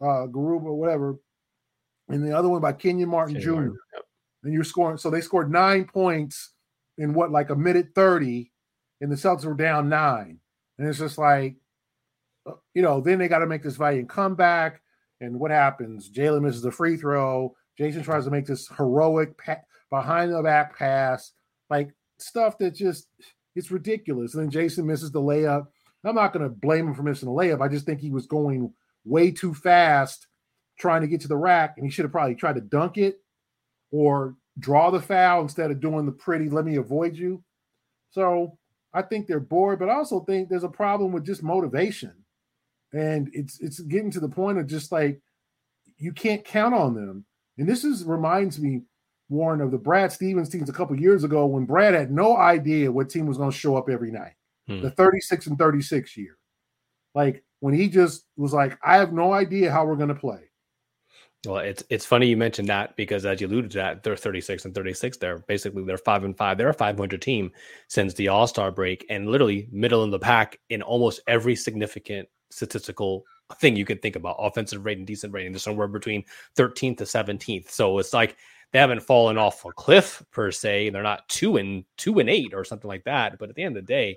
[0.00, 1.16] uh, Garuba, whatever,
[2.12, 3.54] and the other one by Kenyon Martin Kenyon Jr.
[3.54, 4.04] Martin, yep.
[4.44, 6.50] And you're scoring, so they scored nine points
[6.98, 8.50] in what like a minute 30,
[9.00, 10.38] and the Celtics were down nine.
[10.78, 11.56] And it's just like,
[12.46, 14.80] uh, you know, then they got to make this valiant comeback.
[15.20, 16.10] And what happens?
[16.10, 17.54] Jalen misses the free throw.
[17.78, 21.32] Jayson tries to make this heroic pa- behind the back pass,
[21.70, 23.08] like stuff that just
[23.54, 24.34] it's ridiculous.
[24.34, 25.66] And then Jayson misses the layup.
[26.04, 27.60] I'm not going to blame him for missing the layup.
[27.60, 28.72] I just think he was going
[29.04, 30.26] way too fast
[30.82, 33.20] trying to get to the rack, and he should have probably tried to dunk it
[33.92, 37.42] or draw the foul instead of doing the pretty let me avoid you.
[38.10, 38.58] So
[38.92, 42.12] I think they're bored, but I also think there's a problem with just motivation.
[42.92, 45.20] And it's it's getting to the point of just like
[45.96, 47.24] you can't count on them.
[47.56, 48.82] And this is reminds me,
[49.28, 52.92] Warren, of the Brad Stevens teams a couple years ago when Brad had no idea
[52.92, 54.34] what team was going to show up every night.
[54.66, 54.82] Hmm.
[54.82, 56.36] The 36 and 36 year.
[57.14, 60.50] Like when he just was like, I have no idea how we're going to play.
[61.46, 64.64] Well, it's it's funny you mentioned that because as you alluded to that, they're 36
[64.64, 65.16] and 36.
[65.16, 66.56] They're basically they're five and five.
[66.56, 67.50] They're a 500 team
[67.88, 72.28] since the All Star break, and literally middle in the pack in almost every significant
[72.50, 73.24] statistical
[73.56, 74.36] thing you could think about.
[74.38, 75.50] Offensive rating, decent rating.
[75.50, 76.24] They're somewhere between
[76.56, 77.70] 13th to 17th.
[77.70, 78.36] So it's like
[78.72, 80.90] they haven't fallen off a cliff per se.
[80.90, 83.38] They're not two and two and eight or something like that.
[83.40, 84.16] But at the end of the day,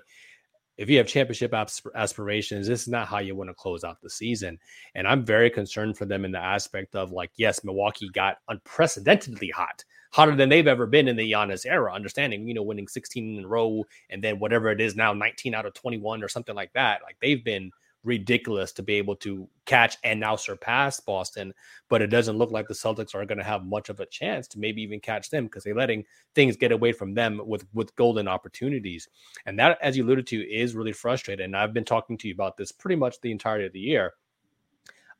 [0.76, 1.54] if you have championship
[1.94, 4.58] aspirations, this is not how you want to close out the season.
[4.94, 9.50] And I'm very concerned for them in the aspect of like, yes, Milwaukee got unprecedentedly
[9.50, 11.94] hot, hotter than they've ever been in the Giannis era.
[11.94, 15.54] Understanding, you know, winning 16 in a row and then whatever it is now, 19
[15.54, 17.00] out of 21 or something like that.
[17.02, 17.70] Like they've been
[18.06, 21.52] ridiculous to be able to catch and now surpass Boston.
[21.88, 24.48] But it doesn't look like the Celtics are going to have much of a chance
[24.48, 27.94] to maybe even catch them because they're letting things get away from them with with
[27.96, 29.08] golden opportunities.
[29.44, 31.44] And that, as you alluded to, is really frustrating.
[31.44, 34.14] And I've been talking to you about this pretty much the entirety of the year.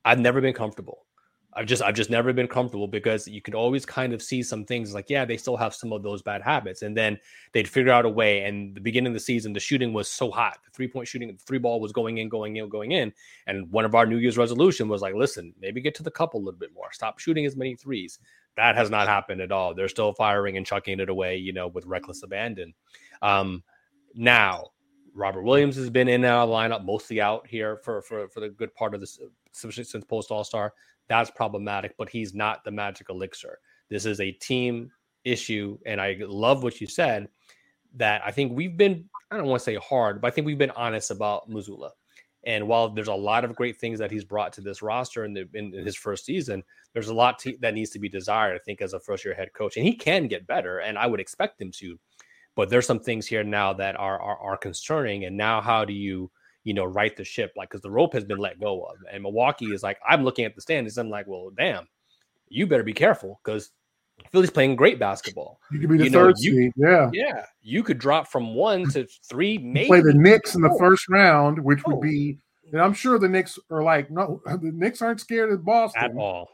[0.04, 1.05] I've never been comfortable
[1.56, 4.64] I've just I've just never been comfortable because you could always kind of see some
[4.64, 6.82] things like yeah they still have some of those bad habits.
[6.82, 7.18] And then
[7.52, 8.44] they'd figure out a way.
[8.44, 10.58] And the beginning of the season the shooting was so hot.
[10.64, 13.12] The three point shooting the three ball was going in going in going in.
[13.46, 16.34] And one of our New Year's resolution was like listen maybe get to the cup
[16.34, 16.92] a little bit more.
[16.92, 18.18] Stop shooting as many threes.
[18.56, 19.74] That has not happened at all.
[19.74, 22.74] They're still firing and chucking it away you know with reckless abandon.
[23.22, 23.62] Um,
[24.14, 24.72] now
[25.14, 28.74] Robert Williams has been in our lineup mostly out here for for for the good
[28.74, 29.18] part of this
[29.54, 30.74] especially since post All Star
[31.08, 33.58] that's problematic, but he's not the magic elixir.
[33.88, 34.90] This is a team
[35.24, 35.78] issue.
[35.86, 37.28] And I love what you said
[37.94, 40.58] that I think we've been, I don't want to say hard, but I think we've
[40.58, 41.90] been honest about Mazzulla.
[42.44, 45.34] And while there's a lot of great things that he's brought to this roster in,
[45.34, 48.60] the, in his first season, there's a lot to, that needs to be desired, I
[48.64, 49.76] think, as a first year head coach.
[49.76, 51.98] And he can get better, and I would expect him to.
[52.54, 55.24] But there's some things here now that are, are, are concerning.
[55.24, 56.30] And now, how do you
[56.66, 58.96] you know, right the ship, like because the rope has been let go of.
[59.12, 60.98] And Milwaukee is like, I'm looking at the standings.
[60.98, 61.86] I'm like, well, damn,
[62.48, 63.70] you better be careful because
[64.32, 65.60] Philly's playing great basketball.
[65.70, 66.72] You could be the you third know, you, seed.
[66.76, 67.10] Yeah.
[67.12, 67.44] Yeah.
[67.62, 69.86] You could drop from one to three, maybe.
[69.86, 71.92] play the Knicks in the first round, which oh.
[71.92, 72.40] would be,
[72.72, 76.16] and I'm sure the Knicks are like, no, the Knicks aren't scared of Boston at
[76.16, 76.48] all.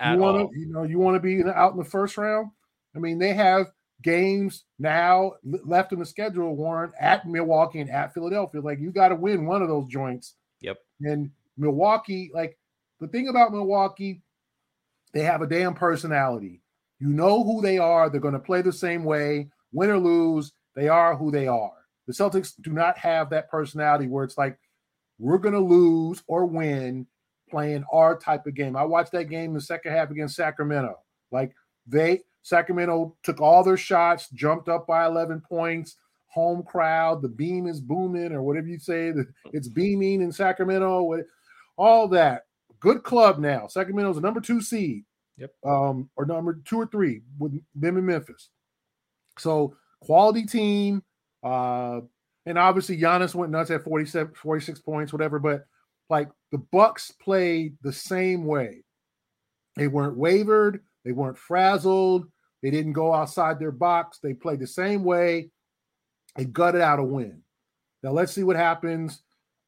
[0.00, 2.48] at you want to, you know, you want to be out in the first round.
[2.96, 3.66] I mean, they have
[4.02, 8.60] games now left in the schedule, Warren, at Milwaukee and at Philadelphia.
[8.60, 10.34] Like you got to win one of those joints.
[10.60, 10.78] Yep.
[11.00, 12.58] And Milwaukee, like
[13.00, 14.22] the thing about Milwaukee,
[15.12, 16.60] they have a damn personality.
[16.98, 18.08] You know who they are.
[18.08, 20.52] They're going to play the same way, win or lose.
[20.74, 21.72] They are who they are.
[22.06, 24.58] The Celtics do not have that personality where it's like
[25.18, 27.06] we're going to lose or win
[27.48, 28.76] playing our type of game.
[28.76, 30.96] I watched that game in the second half against Sacramento.
[31.30, 31.54] Like
[31.86, 35.96] they Sacramento took all their shots, jumped up by 11 points.
[36.28, 39.12] Home crowd, the beam is booming, or whatever you say,
[39.52, 41.22] it's beaming in Sacramento.
[41.76, 42.42] All that
[42.80, 43.66] good club now.
[43.66, 45.04] Sacramento's a number two seed,
[45.38, 48.50] yep, um, or number two or three with them in Memphis.
[49.38, 51.02] So quality team,
[51.42, 52.00] uh,
[52.44, 55.38] and obviously Giannis went nuts at 47, 46 points, whatever.
[55.38, 55.64] But
[56.10, 58.84] like the Bucks played the same way.
[59.76, 62.26] They weren't wavered, they weren't frazzled.
[62.64, 64.20] They didn't go outside their box.
[64.22, 65.50] They played the same way.
[66.34, 67.42] They gutted out a win.
[68.02, 69.22] Now let's see what happens.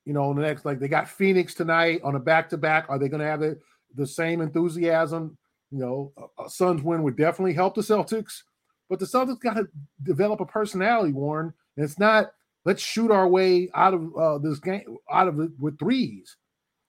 [0.07, 2.87] You know, the next like they got Phoenix tonight on a back to back.
[2.89, 3.61] Are they going to have the,
[3.97, 5.37] the same enthusiasm?
[5.71, 8.45] You know, a, a Suns win would definitely help the Celtics,
[8.89, 9.69] but the Celtics got to
[10.03, 11.53] develop a personality, Warren.
[11.77, 12.33] And it's not
[12.65, 16.35] let's shoot our way out of uh, this game out of it with threes.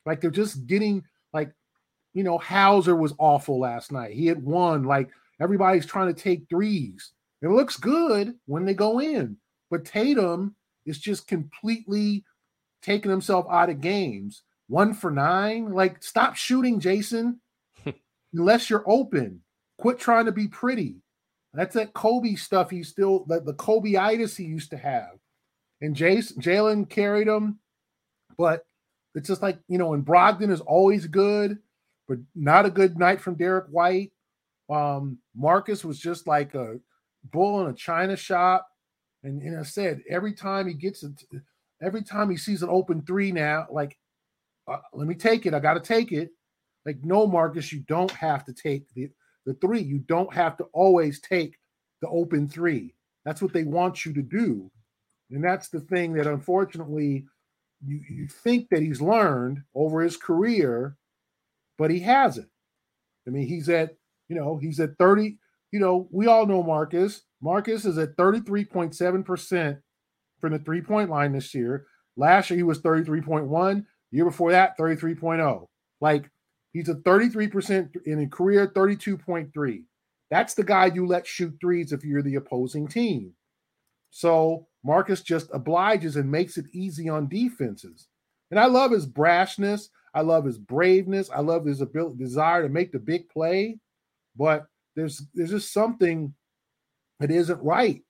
[0.05, 1.03] Like they're just getting
[1.33, 1.51] like,
[2.13, 4.13] you know, Hauser was awful last night.
[4.13, 5.09] He had won like
[5.41, 7.11] Everybody's trying to take threes.
[7.41, 9.37] It looks good when they go in,
[9.69, 12.23] but Tatum is just completely
[12.81, 14.43] taking himself out of games.
[14.67, 15.71] One for nine.
[15.71, 17.39] Like, stop shooting, Jayson,
[18.33, 19.41] Unless you're open.
[19.77, 20.95] Quit trying to be pretty.
[21.53, 25.17] That's that Kobe stuff he still that the Kobe-itis he used to have.
[25.81, 27.59] And Jayson Jalen carried him,
[28.37, 28.65] but
[29.15, 31.57] it's just like you know, and Brogdon is always good,
[32.07, 34.11] but not a good night from Derrick White.
[34.69, 36.79] Um, Marcus was just like a
[37.31, 38.67] bull in a china shop.
[39.23, 41.11] And, and I said, every time he gets it,
[41.81, 43.97] every time he sees an open three now, like,
[44.67, 45.53] uh, let me take it.
[45.53, 46.29] I got to take it.
[46.85, 49.09] Like, no, Marcus, you don't have to take the,
[49.45, 49.81] the three.
[49.81, 51.57] You don't have to always take
[52.01, 52.93] the open three.
[53.25, 54.71] That's what they want you to do.
[55.31, 57.25] And that's the thing that unfortunately
[57.85, 60.95] you, you think that he's learned over his career,
[61.77, 62.49] but he hasn't.
[63.27, 63.95] I mean, he's at,
[64.29, 65.37] you know, he's at 30.
[65.71, 67.23] You know, we all know Marcus.
[67.41, 69.79] Marcus is at 33.7%
[70.39, 71.85] from the three point line this year.
[72.15, 73.85] Last year, he was 33.1.
[74.11, 75.67] year before that, 33.0.
[76.01, 76.29] Like,
[76.73, 79.83] he's a 33% in a career, 32.3.
[80.29, 83.33] That's the guy you let shoot threes if you're the opposing team.
[84.09, 88.07] So Marcus just obliges and makes it easy on defenses.
[88.51, 89.89] And I love his brashness.
[90.13, 91.29] I love his braveness.
[91.29, 93.79] I love his ability, desire to make the big play.
[94.37, 96.33] But there's there's just something
[97.19, 98.01] that isn't right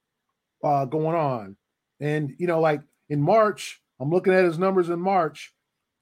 [0.63, 1.55] uh, going on.
[1.99, 5.53] And you know, like in March, I'm looking at his numbers in March.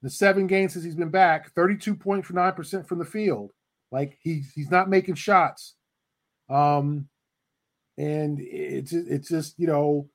[0.02, 3.52] The seven games since he's been back, 32.9% from the field.
[3.92, 5.76] Like he's he's not making shots.
[6.50, 7.08] Um,
[7.98, 10.10] and it's it's just you know,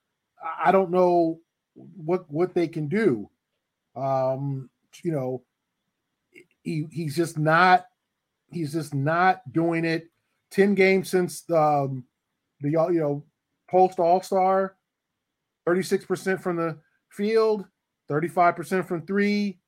[0.62, 1.40] I don't know
[1.74, 3.30] what what they can do.
[3.96, 4.70] Um,
[5.02, 5.42] you know,
[6.62, 7.86] he he's just not
[8.50, 10.08] he's just not doing it.
[10.50, 12.04] 10 games since um,
[12.60, 13.24] the you know
[13.70, 14.76] post All Star,
[15.68, 16.78] 36% from the
[17.10, 17.64] field,
[18.10, 19.58] 35% from three.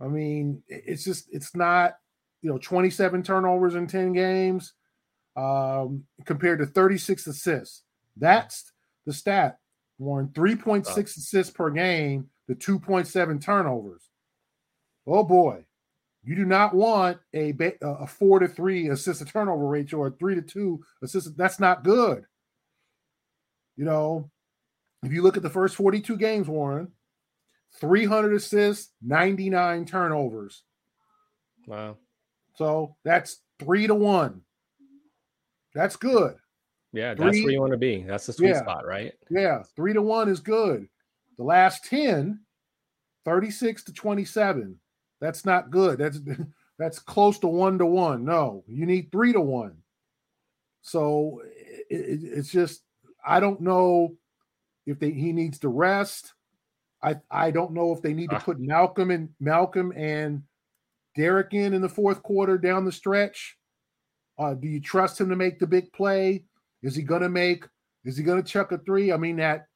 [0.00, 1.94] I mean, it's just it's not
[2.42, 4.74] you know 27 turnovers in 10 games
[5.36, 7.82] um, compared to 36 assists.
[8.16, 8.72] That's
[9.06, 9.58] the stat.
[9.98, 14.02] Warren 3.6 assists per game to 2.7 turnovers.
[15.06, 15.64] Oh boy,
[16.24, 17.52] you do not want a
[17.82, 21.36] a four to three assist to turnover ratio or three to two assist.
[21.36, 22.24] That's not good.
[23.76, 24.30] You know,
[25.02, 26.92] if you look at the first 42 games, Warren,
[27.80, 30.62] 300 assists, 99 turnovers.
[31.66, 31.96] Wow.
[32.54, 34.42] So that's three to one.
[35.74, 36.36] That's good.
[36.92, 38.04] Yeah, three, that's where you want to be.
[38.06, 39.14] That's the sweet yeah, spot, right?
[39.30, 40.86] Yeah, three to one is good.
[41.38, 42.40] The last 10,
[43.24, 44.78] 36 to 27.
[45.22, 45.98] That's not good.
[45.98, 46.18] That's
[46.78, 48.24] that's close to one to one.
[48.24, 49.76] No, you need three to one.
[50.82, 51.40] So
[51.88, 52.82] it, it, it's just
[53.24, 54.16] I don't know
[54.84, 56.34] if they he needs to rest.
[57.00, 58.40] I I don't know if they need to ah.
[58.40, 60.42] put Malcolm and Malcolm and
[61.14, 63.56] Derrick in in the fourth quarter down the stretch.
[64.36, 66.44] Uh, do you trust him to make the big play?
[66.82, 67.64] Is he going to make?
[68.04, 69.12] Is he going to chuck a three?
[69.12, 69.66] I mean that.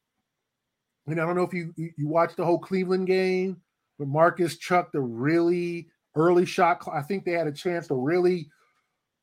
[1.06, 3.62] I mean I don't know if you you watched the whole Cleveland game,
[3.98, 6.86] but Marcus chucked a really early shot.
[6.92, 8.48] I think they had a chance to really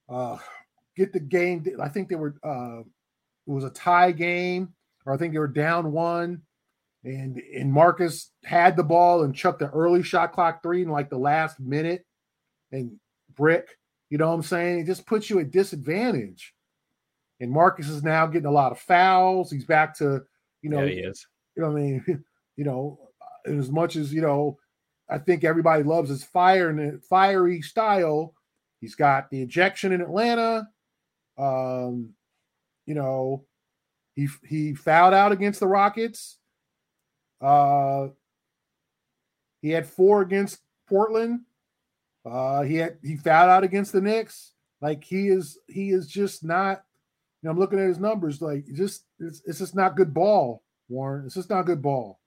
[0.10, 0.38] uh,
[0.96, 1.66] get the game.
[1.82, 2.36] I think they were.
[2.44, 2.82] Uh,
[3.46, 4.74] it was a tie game,
[5.06, 6.42] or I think they were down one,
[7.04, 11.10] and and Marcus had the ball and chucked the early shot clock three in like
[11.10, 12.06] the last minute,
[12.72, 13.00] and
[13.36, 13.78] brick
[14.14, 14.82] you know what I'm saying?
[14.82, 16.54] It just puts you at disadvantage.
[17.40, 19.50] And Marcus is now getting a lot of fouls.
[19.50, 20.22] He's back to,
[20.62, 21.26] you know, yeah, he is.
[21.58, 22.24] You know, I mean,
[22.56, 23.00] you know,
[23.48, 24.60] as much as you know,
[25.10, 28.34] I think everybody loves his fire and fiery style.
[28.80, 30.68] He's got the ejection in Atlanta.
[31.38, 32.14] Um,
[32.86, 33.46] you know,
[34.16, 36.38] he he fouled out against the Rockets.
[37.42, 38.08] Uh,
[39.62, 41.42] he had four against Portland.
[42.26, 44.54] Uh, he had he fouled out against the Knicks.
[44.82, 46.84] Like he is he is just not.
[47.42, 48.42] You know, I'm looking at his numbers.
[48.42, 51.26] Like just it's, it's just not good ball, Warren.
[51.26, 52.20] It's just not good ball.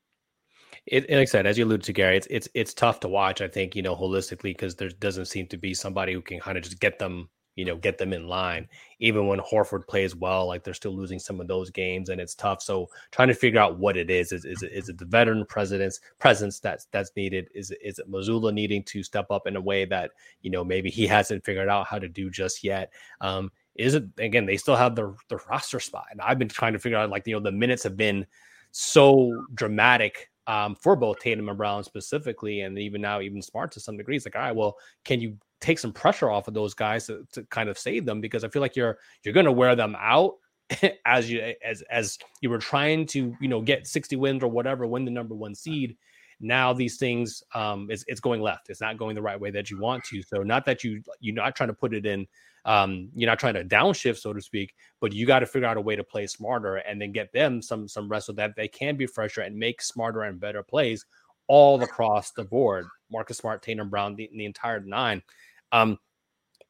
[0.87, 3.41] It, like I said, as you alluded to, Gary, it's it's it's tough to watch.
[3.41, 6.57] I think you know holistically because there doesn't seem to be somebody who can kind
[6.57, 8.69] of just get them you know, get them in line.
[9.01, 12.35] Even when Horford plays well, like they're still losing some of those games, and it's
[12.35, 12.63] tough.
[12.63, 15.45] So trying to figure out what it is is is it, is it the veteran
[15.47, 17.49] president's presence that's that's needed?
[17.55, 20.11] Is is it Mazzulla needing to step up in a way that
[20.43, 22.93] you know maybe he hasn't figured out how to do just yet?
[23.23, 24.45] Um, is it again?
[24.47, 27.27] They still have the the roster spot, and I've been trying to figure out like
[27.27, 28.27] you know the minutes have been
[28.71, 33.81] so dramatic um, for both Tatum and Brown specifically, and even now even Smart to
[33.81, 34.17] some degree.
[34.17, 37.27] It's like, all right, well, can you take some pressure off of those guys to,
[37.33, 39.97] to kind of save them because I feel like you're you're going to wear them
[39.99, 40.35] out
[41.07, 44.87] as you as as you were trying to you know get 60 wins or whatever,
[44.87, 45.97] win the number one seed.
[46.39, 48.69] Now these things um it's, it's going left.
[48.69, 50.23] It's not going the right way that you want to.
[50.23, 52.27] So not that you you're not trying to put it in
[52.67, 55.79] um you're not trying to downshift so to speak, but you got to figure out
[55.79, 58.69] a way to play smarter and then get them some some rest so that they
[58.69, 61.07] can be fresher and make smarter and better plays
[61.49, 62.87] all across the board.
[63.11, 65.23] Marcus Smart, Tatum Brown, the, the entire nine.
[65.73, 65.99] Um,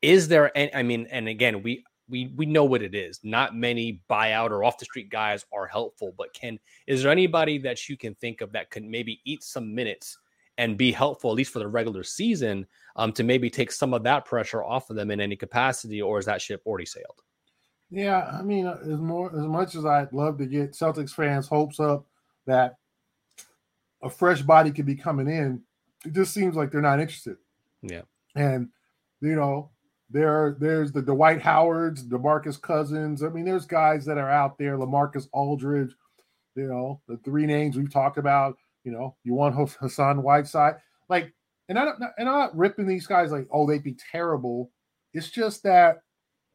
[0.03, 3.20] is there any, I mean, and again, we we we know what it is.
[3.22, 7.59] Not many buyout or off the street guys are helpful, but can is there anybody
[7.59, 10.18] that you can think of that could maybe eat some minutes
[10.59, 12.66] and be helpful at least for the regular season
[12.97, 16.18] um, to maybe take some of that pressure off of them in any capacity, or
[16.18, 17.22] is that ship already sailed?
[17.90, 21.47] Yeah, I mean, uh, as more as much as I'd love to get Celtics fans'
[21.47, 22.07] hopes up
[22.47, 22.76] that
[24.03, 25.62] a fresh body could be coming in,
[26.05, 27.36] it just seems like they're not interested.
[27.82, 28.03] Yeah,
[28.34, 28.68] and
[29.20, 29.70] you know,
[30.11, 33.22] there, there's the Dwight Howards, DeMarcus Cousins.
[33.22, 35.94] I mean, there's guys that are out there, Lamarcus Aldridge,
[36.55, 38.57] you know, the three names we've talked about.
[38.84, 40.76] You know, you want Hassan Whiteside.
[41.09, 41.32] Like,
[41.69, 44.71] and I don't and I'm not ripping these guys like, oh, they'd be terrible.
[45.12, 45.99] It's just that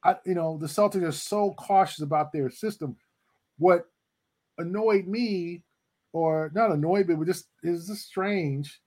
[0.04, 2.96] I, you know, the Celtics are so cautious about their system.
[3.58, 3.86] What
[4.58, 5.64] annoyed me,
[6.14, 8.82] or not annoyed, but just is this strange,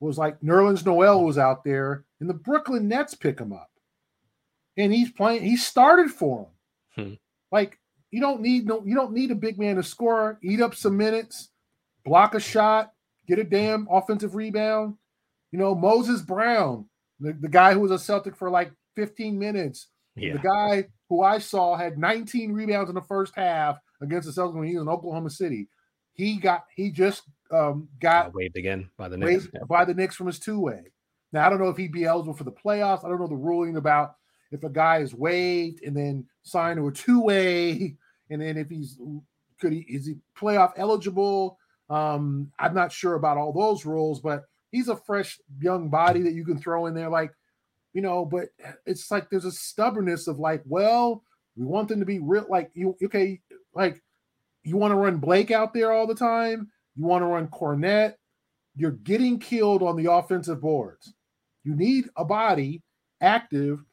[0.00, 3.70] was like Nerlens Noel was out there, and the Brooklyn Nets pick him up
[4.76, 5.42] and he's playing.
[5.42, 6.48] He started for
[6.96, 7.04] him.
[7.04, 7.14] Hmm.
[7.52, 7.78] Like
[8.10, 10.38] you don't need no, you don't need a big man to score.
[10.42, 11.50] Eat up some minutes,
[12.04, 12.92] block a shot,
[13.26, 14.96] get a damn offensive rebound.
[15.52, 16.86] You know Moses Brown,
[17.18, 19.88] the, the guy who was a Celtic for like 15 minutes.
[20.16, 20.34] Yeah.
[20.34, 24.54] The guy who I saw had 19 rebounds in the first half against the Celtics
[24.54, 25.68] when he was in Oklahoma City.
[26.14, 27.22] He got he just
[27.52, 29.48] um, got uh, waived again by the Knicks.
[29.68, 30.92] By the Knicks from his two way.
[31.32, 33.04] Now I don't know if he'd be eligible for the playoffs.
[33.04, 34.16] I don't know the ruling about
[34.50, 37.96] if a guy is waived and then signed to a two way,
[38.30, 38.98] and then if he's
[39.60, 41.58] could he is he playoff eligible?
[41.88, 46.32] Um, I'm not sure about all those rules, but he's a fresh young body that
[46.32, 47.32] you can throw in there, like
[47.92, 48.24] you know.
[48.24, 48.48] But
[48.86, 51.22] it's like there's a stubbornness of like, well,
[51.56, 52.46] we want them to be real.
[52.48, 53.40] Like you, okay,
[53.74, 54.02] like
[54.62, 56.70] you want to run Blake out there all the time.
[56.96, 58.14] You want to run Kornet.
[58.76, 61.12] You're getting killed on the offensive boards.
[61.64, 62.82] You need a body
[63.20, 63.84] active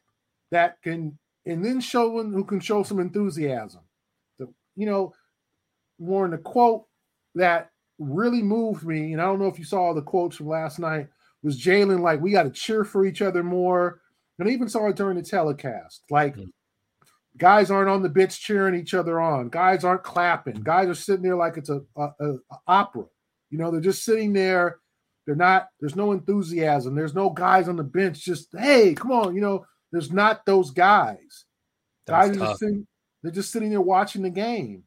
[0.50, 3.80] that can and then show one who can show some enthusiasm.
[4.76, 5.12] You know,
[5.98, 6.84] Warren, the quote
[7.34, 10.78] that really moved me, and I don't know if you saw the quotes from last
[10.78, 11.08] night,
[11.42, 14.00] was Jalen like, we got to cheer for each other more.
[14.38, 16.02] And I even saw it during the telecast.
[16.10, 16.48] Like, mm-hmm.
[17.36, 19.48] guys aren't on the bits cheering each other on.
[19.48, 20.62] Guys aren't clapping.
[20.62, 22.36] Guys are sitting there like it's a, a, a
[22.66, 23.04] opera.
[23.50, 24.78] You know, they're just sitting there.
[25.26, 26.94] They're not, there's no enthusiasm.
[26.94, 30.70] There's no guys on the bench just, hey, come on, you know, there's not those
[30.70, 31.44] guys.
[32.06, 32.86] That's guys are just sitting,
[33.22, 34.84] they're just sitting there watching the game.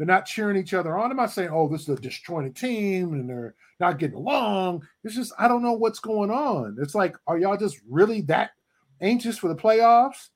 [0.00, 1.10] They're not cheering each other on.
[1.10, 4.88] I'm not saying, oh, this is a disjointed team and they're not getting along.
[5.04, 6.78] It's just I don't know what's going on.
[6.80, 8.52] It's like, are y'all just really that
[9.02, 10.30] anxious for the playoffs?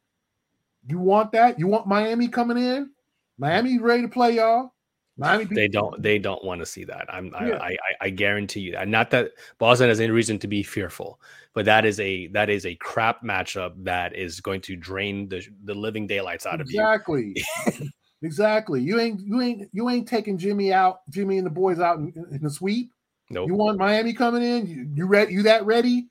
[0.86, 1.58] You want that?
[1.58, 2.90] You want Miami coming in?
[3.38, 4.74] Miami ready to play y'all?
[5.16, 7.06] Miami they don't they don't want to see that.
[7.08, 7.56] I'm yeah.
[7.56, 8.86] I, I, I guarantee you that.
[8.86, 11.22] Not that Boston has any reason to be fearful,
[11.54, 15.42] but that is a that is a crap matchup that is going to drain the
[15.62, 17.20] the living daylights out exactly.
[17.20, 17.44] of you.
[17.66, 17.90] Exactly.
[18.24, 18.80] exactly.
[18.80, 22.12] You ain't you ain't you ain't taking Jimmy out, Jimmy and the boys out in,
[22.32, 22.90] in the sweep.
[23.30, 23.48] Nope.
[23.48, 24.66] You want Miami coming in?
[24.66, 25.32] You, you ready?
[25.32, 26.08] You that ready?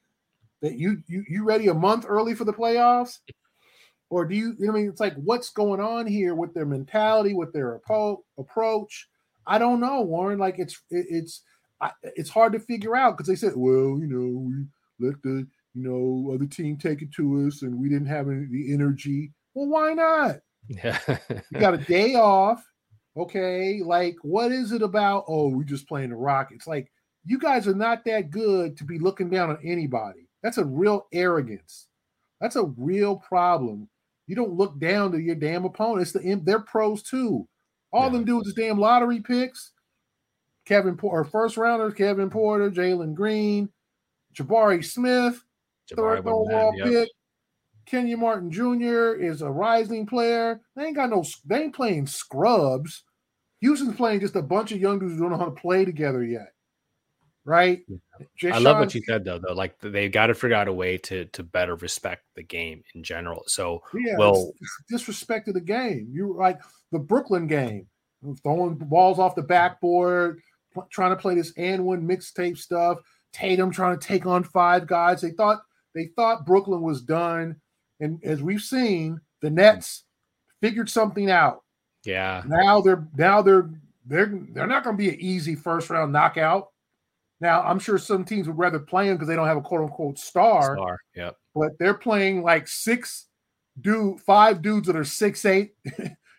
[0.61, 3.19] That you you you ready a month early for the playoffs?
[4.09, 6.65] Or do you, you know, I mean, it's like what's going on here with their
[6.65, 7.81] mentality, with their
[8.37, 9.07] approach?
[9.47, 10.37] I don't know, Warren.
[10.39, 11.41] Like it's it, it's
[12.15, 15.83] it's hard to figure out because they said, well, you know, we let the you
[15.83, 19.31] know other team take it to us, and we didn't have any the energy.
[19.53, 20.37] Well, why not?
[20.67, 20.99] Yeah,
[21.29, 22.63] you got a day off.
[23.15, 25.25] Okay, like what is it about?
[25.27, 26.67] Oh, we're just playing the Rockets.
[26.67, 26.91] Like
[27.25, 30.27] you guys are not that good to be looking down on anybody.
[30.41, 31.87] That's a real arrogance.
[32.41, 33.87] That's a real problem
[34.27, 36.11] you don't look down to your damn opponents.
[36.11, 37.47] The end they're pros too.
[37.91, 38.09] All yeah.
[38.09, 39.71] them do is damn lottery picks.
[40.65, 43.69] Kevin Porter, first rounders, Kevin Porter, Jalen Green,
[44.33, 45.43] Jabari Smith,
[45.91, 47.07] Jabari third overall yep.
[47.85, 49.13] Kenyon Martin Jr.
[49.13, 50.61] is a rising player.
[50.75, 53.03] They ain't got no, they ain't playing scrubs.
[53.61, 56.23] Houston's playing just a bunch of young dudes who don't know how to play together
[56.23, 56.53] yet
[57.45, 57.81] right?
[58.43, 59.39] I love what you said though.
[59.39, 62.83] Though, like they got to figure out a way to to better respect the game
[62.95, 63.43] in general.
[63.47, 64.53] So, yeah, well,
[64.89, 66.07] disrespect to the game.
[66.11, 66.59] You like
[66.91, 67.87] the Brooklyn game,
[68.43, 70.41] throwing balls off the backboard,
[70.89, 72.99] trying to play this and one mixtape stuff.
[73.33, 75.21] Tatum trying to take on five guys.
[75.21, 75.61] They thought
[75.95, 77.57] they thought Brooklyn was done,
[77.99, 80.05] and as we've seen, the Nets
[80.61, 81.63] figured something out.
[82.05, 82.43] Yeah.
[82.45, 83.69] Now they're now they're
[84.05, 86.69] they're they're not going to be an easy first round knockout.
[87.39, 89.81] Now I'm sure some teams would rather play them because they don't have a quote
[89.81, 90.75] unquote star.
[90.75, 90.99] Star.
[91.15, 91.35] Yep.
[91.55, 93.27] But they're playing like six
[93.79, 95.73] dude, five dudes that are six eight,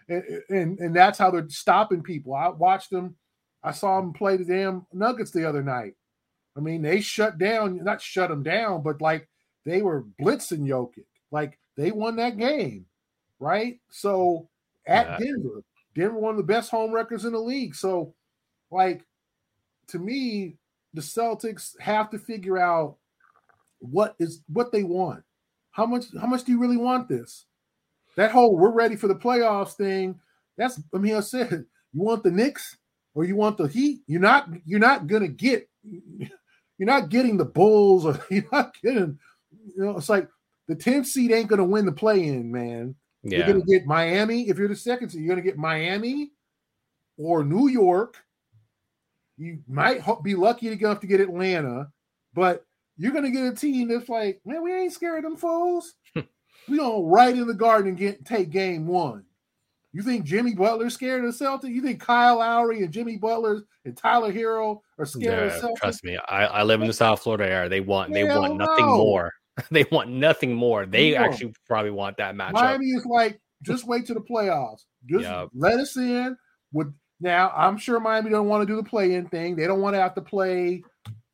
[0.08, 2.34] and, and and that's how they're stopping people.
[2.34, 3.16] I watched them.
[3.62, 5.94] I saw them play the damn Nuggets the other night.
[6.56, 9.28] I mean, they shut down, not shut them down, but like
[9.64, 11.06] they were blitzing Jokic.
[11.34, 12.86] Like they won that game,
[13.40, 13.80] right?
[13.90, 14.48] So
[14.86, 15.18] at yeah.
[15.18, 15.64] Denver,
[15.96, 17.74] Denver one of the best home records in the league.
[17.74, 18.14] So,
[18.70, 19.04] like
[19.88, 20.58] to me,
[20.92, 22.98] the Celtics have to figure out
[23.80, 25.24] what is what they want.
[25.72, 27.46] How much how much do you really want this?
[28.16, 30.20] That whole we're ready for the playoffs thing.
[30.56, 32.76] That's I mean I said you want the Knicks
[33.12, 34.02] or you want the Heat.
[34.06, 36.28] You're not you're not gonna get you're
[36.78, 39.18] not getting the Bulls or you're not getting
[39.50, 40.28] you know it's like
[40.68, 42.94] the 10th seed ain't gonna win the play in, man.
[43.22, 43.38] Yeah.
[43.38, 44.48] You're gonna get Miami.
[44.48, 46.32] If you're the second seed, you're gonna get Miami
[47.16, 48.16] or New York.
[49.36, 51.88] You might be lucky to enough to get Atlanta,
[52.34, 52.64] but
[52.96, 55.94] you're gonna get a team that's like, man, we ain't scared of them fools.
[56.14, 59.24] we don't right in the garden and get take game one.
[59.92, 61.72] You think Jimmy Butler's scared of the Celtics?
[61.72, 65.76] You think Kyle Lowry and Jimmy Butler and Tyler Herro are scared yeah, of Celtics?
[65.76, 67.68] Trust me, I, I live in the South Florida area.
[67.68, 68.96] They want Hell they want nothing no.
[68.96, 69.32] more.
[69.70, 70.86] they want nothing more.
[70.86, 71.18] They no.
[71.18, 72.54] actually probably want that matchup.
[72.54, 74.82] Miami is like, just wait to the playoffs.
[75.06, 75.48] Just yep.
[75.54, 76.36] let us in.
[76.72, 79.56] With now, I'm sure Miami don't want to do the play-in thing.
[79.56, 80.82] They don't want to have to play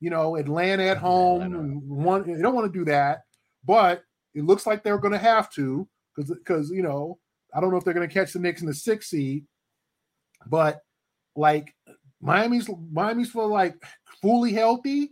[0.01, 1.43] you know, Atlanta at home.
[1.43, 1.63] Atlanta.
[1.63, 3.21] One, they don't want to do that,
[3.65, 4.03] but
[4.35, 7.19] it looks like they're going to have to because because you know
[7.55, 9.45] I don't know if they're going to catch the Knicks in the sixth seed,
[10.47, 10.81] but
[11.37, 11.75] like
[12.21, 13.75] Miami's Miami's for like
[14.23, 15.11] fully healthy,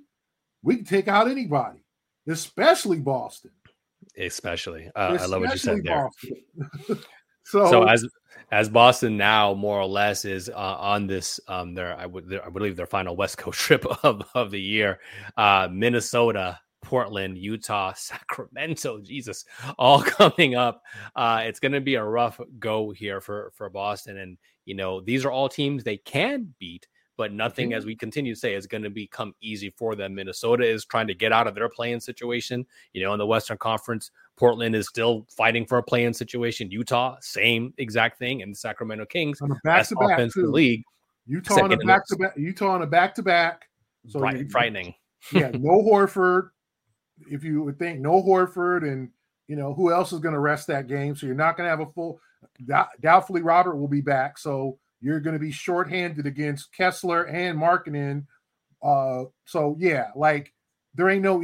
[0.62, 1.84] we can take out anybody,
[2.28, 3.50] especially Boston.
[4.16, 6.08] Especially, uh, especially I love what you said there.
[7.44, 8.06] so, so as
[8.50, 12.48] as Boston now more or less is uh, on this um their I would I
[12.50, 14.98] believe their final West Coast trip of, of the year,
[15.36, 19.44] uh Minnesota, Portland, Utah, Sacramento, Jesus,
[19.78, 20.82] all coming up.
[21.14, 25.00] Uh it's going to be a rough go here for for Boston and you know,
[25.00, 26.86] these are all teams they can beat
[27.18, 27.88] but nothing, as mm-hmm.
[27.88, 30.14] we continue to say, is going to become easy for them.
[30.14, 32.64] Minnesota is trying to get out of their play-in situation.
[32.92, 36.70] You know, in the Western Conference, Portland is still fighting for a play-in situation.
[36.70, 40.84] Utah, same exact thing, and the Sacramento Kings, on a back to back league.
[41.26, 42.34] Utah on a back to back.
[42.38, 43.68] Utah on a back to back.
[44.06, 44.94] So right, frightening.
[45.32, 46.50] yeah, no Horford.
[47.28, 49.10] If you would think no Horford, and
[49.48, 51.70] you know who else is going to rest that game, so you're not going to
[51.70, 52.20] have a full.
[53.00, 54.38] Doubtfully, Robert will be back.
[54.38, 58.24] So you're going to be shorthanded against Kessler and Markkanen.
[58.82, 60.52] Uh, so yeah, like
[60.94, 61.42] there ain't no.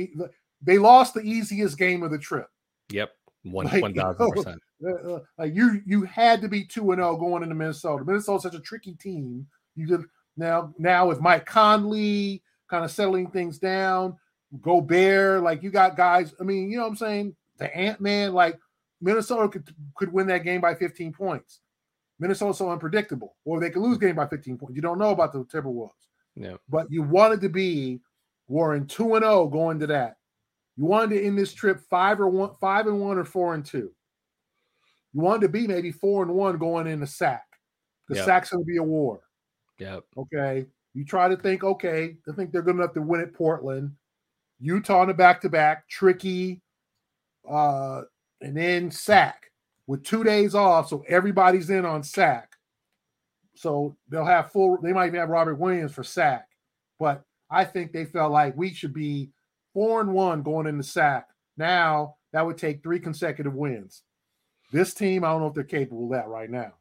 [0.63, 2.49] They lost the easiest game of the trip.
[2.91, 3.11] Yep,
[3.45, 4.61] one like, one thousand percent.
[4.85, 8.05] Uh, uh, like you, you had to be two and zero oh going into Minnesota.
[8.05, 9.47] Minnesota's such a tricky team.
[9.77, 10.05] You could
[10.37, 14.17] now, now with Mike Conley kind of settling things down,
[14.61, 16.35] Gobert, like you got guys.
[16.41, 17.37] I mean, you know what I'm saying?
[17.59, 18.59] The Ant Man, like
[19.01, 21.61] Minnesota could could win that game by 15 points.
[22.19, 24.77] Minnesota's so unpredictable, or they could lose game by 15 points.
[24.77, 25.91] You don't know about the Timberwolves.
[26.37, 26.57] Yeah.
[26.69, 28.01] But you wanted to be
[28.49, 30.17] Warren 2 and 0 going to that.
[30.77, 33.65] You wanted to end this trip five or one, five and one or four and
[33.65, 33.93] two.
[35.13, 37.45] You wanted to be maybe four and one going in the Sac.
[38.09, 38.25] The yep.
[38.25, 39.21] Sac's going to be a war.
[39.79, 40.05] Yep.
[40.19, 40.67] Okay.
[40.93, 43.93] You try to think, okay, I think they're good enough to win at Portland.
[44.61, 46.63] Utah in a back to back, tricky,
[47.49, 48.03] uh,
[48.41, 49.51] and then Sac
[49.87, 52.53] with two days off, so everybody's in on Sac.
[53.55, 54.79] So they'll have full.
[54.83, 56.49] They might even have Robert Williams for Sac,
[56.99, 59.31] but I think they felt like we should be
[59.73, 61.29] four and one going into Sac.
[61.57, 64.03] Now that would take three consecutive wins.
[64.73, 66.73] This team, I don't know if they're capable of that right now.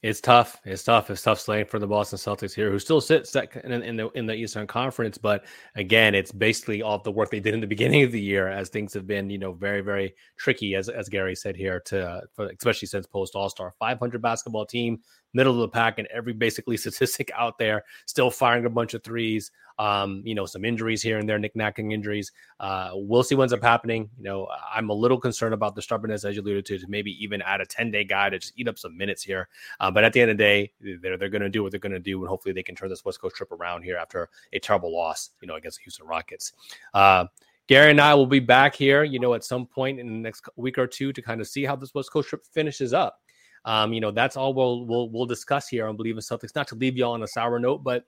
[0.00, 0.60] It's tough.
[0.64, 1.10] It's tough.
[1.10, 4.08] It's tough slaying for the Boston Celtics here, who still sit second in, in, the
[4.10, 5.18] in the Eastern Conference.
[5.18, 5.44] But
[5.74, 8.68] again, it's basically all the work they did in the beginning of the year, as
[8.68, 12.46] things have been, you know, very very tricky, as as Gary said here, to for,
[12.46, 15.00] especially since post All Star, 500 basketball team,
[15.34, 19.02] middle of the pack, and every basically statistic out there, still firing a bunch of
[19.02, 19.50] threes.
[19.80, 22.32] Um, you know, some injuries here and there, knickknacking injuries.
[22.58, 24.10] Uh, we'll see what ends up happening.
[24.18, 27.12] You know, I'm a little concerned about the stubbornness, as you alluded to, to maybe
[27.22, 29.48] even add a 10 day guy to just eat up some minutes here.
[29.78, 31.78] Uh, but at the end of the day, they're, they're going to do what they're
[31.78, 32.18] going to do.
[32.18, 35.30] And hopefully they can turn this West Coast trip around here after a terrible loss,
[35.40, 36.54] you know, against the Houston Rockets.
[36.92, 37.26] Uh,
[37.68, 40.48] Gary and I will be back here, you know, at some point in the next
[40.56, 43.20] week or two to kind of see how this West Coast trip finishes up.
[43.64, 46.54] Um, you know, that's all we'll we'll we'll discuss here on Bleav in Celtics.
[46.54, 48.04] Not to leave you all on a sour note, but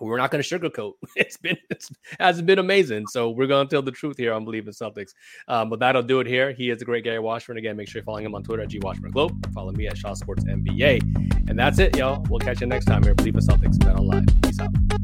[0.00, 0.94] we're not going to sugarcoat.
[1.16, 4.44] It's been it's hasn't been amazing, so we're going to tell the truth here on
[4.44, 5.12] Bleav in Celtics.
[5.48, 6.52] Um, but that'll do it here.
[6.52, 7.58] He is a great Gary Washburn.
[7.58, 9.32] Again, make sure you're following him on Twitter at G Washburn Globe.
[9.54, 12.24] Follow me at Shaw Sports NBA, and that's it, y'all.
[12.28, 13.14] We'll catch you next time here.
[13.14, 13.78] Bleav in Celtics.
[13.78, 14.26] Bet online.
[14.42, 15.03] Peace out.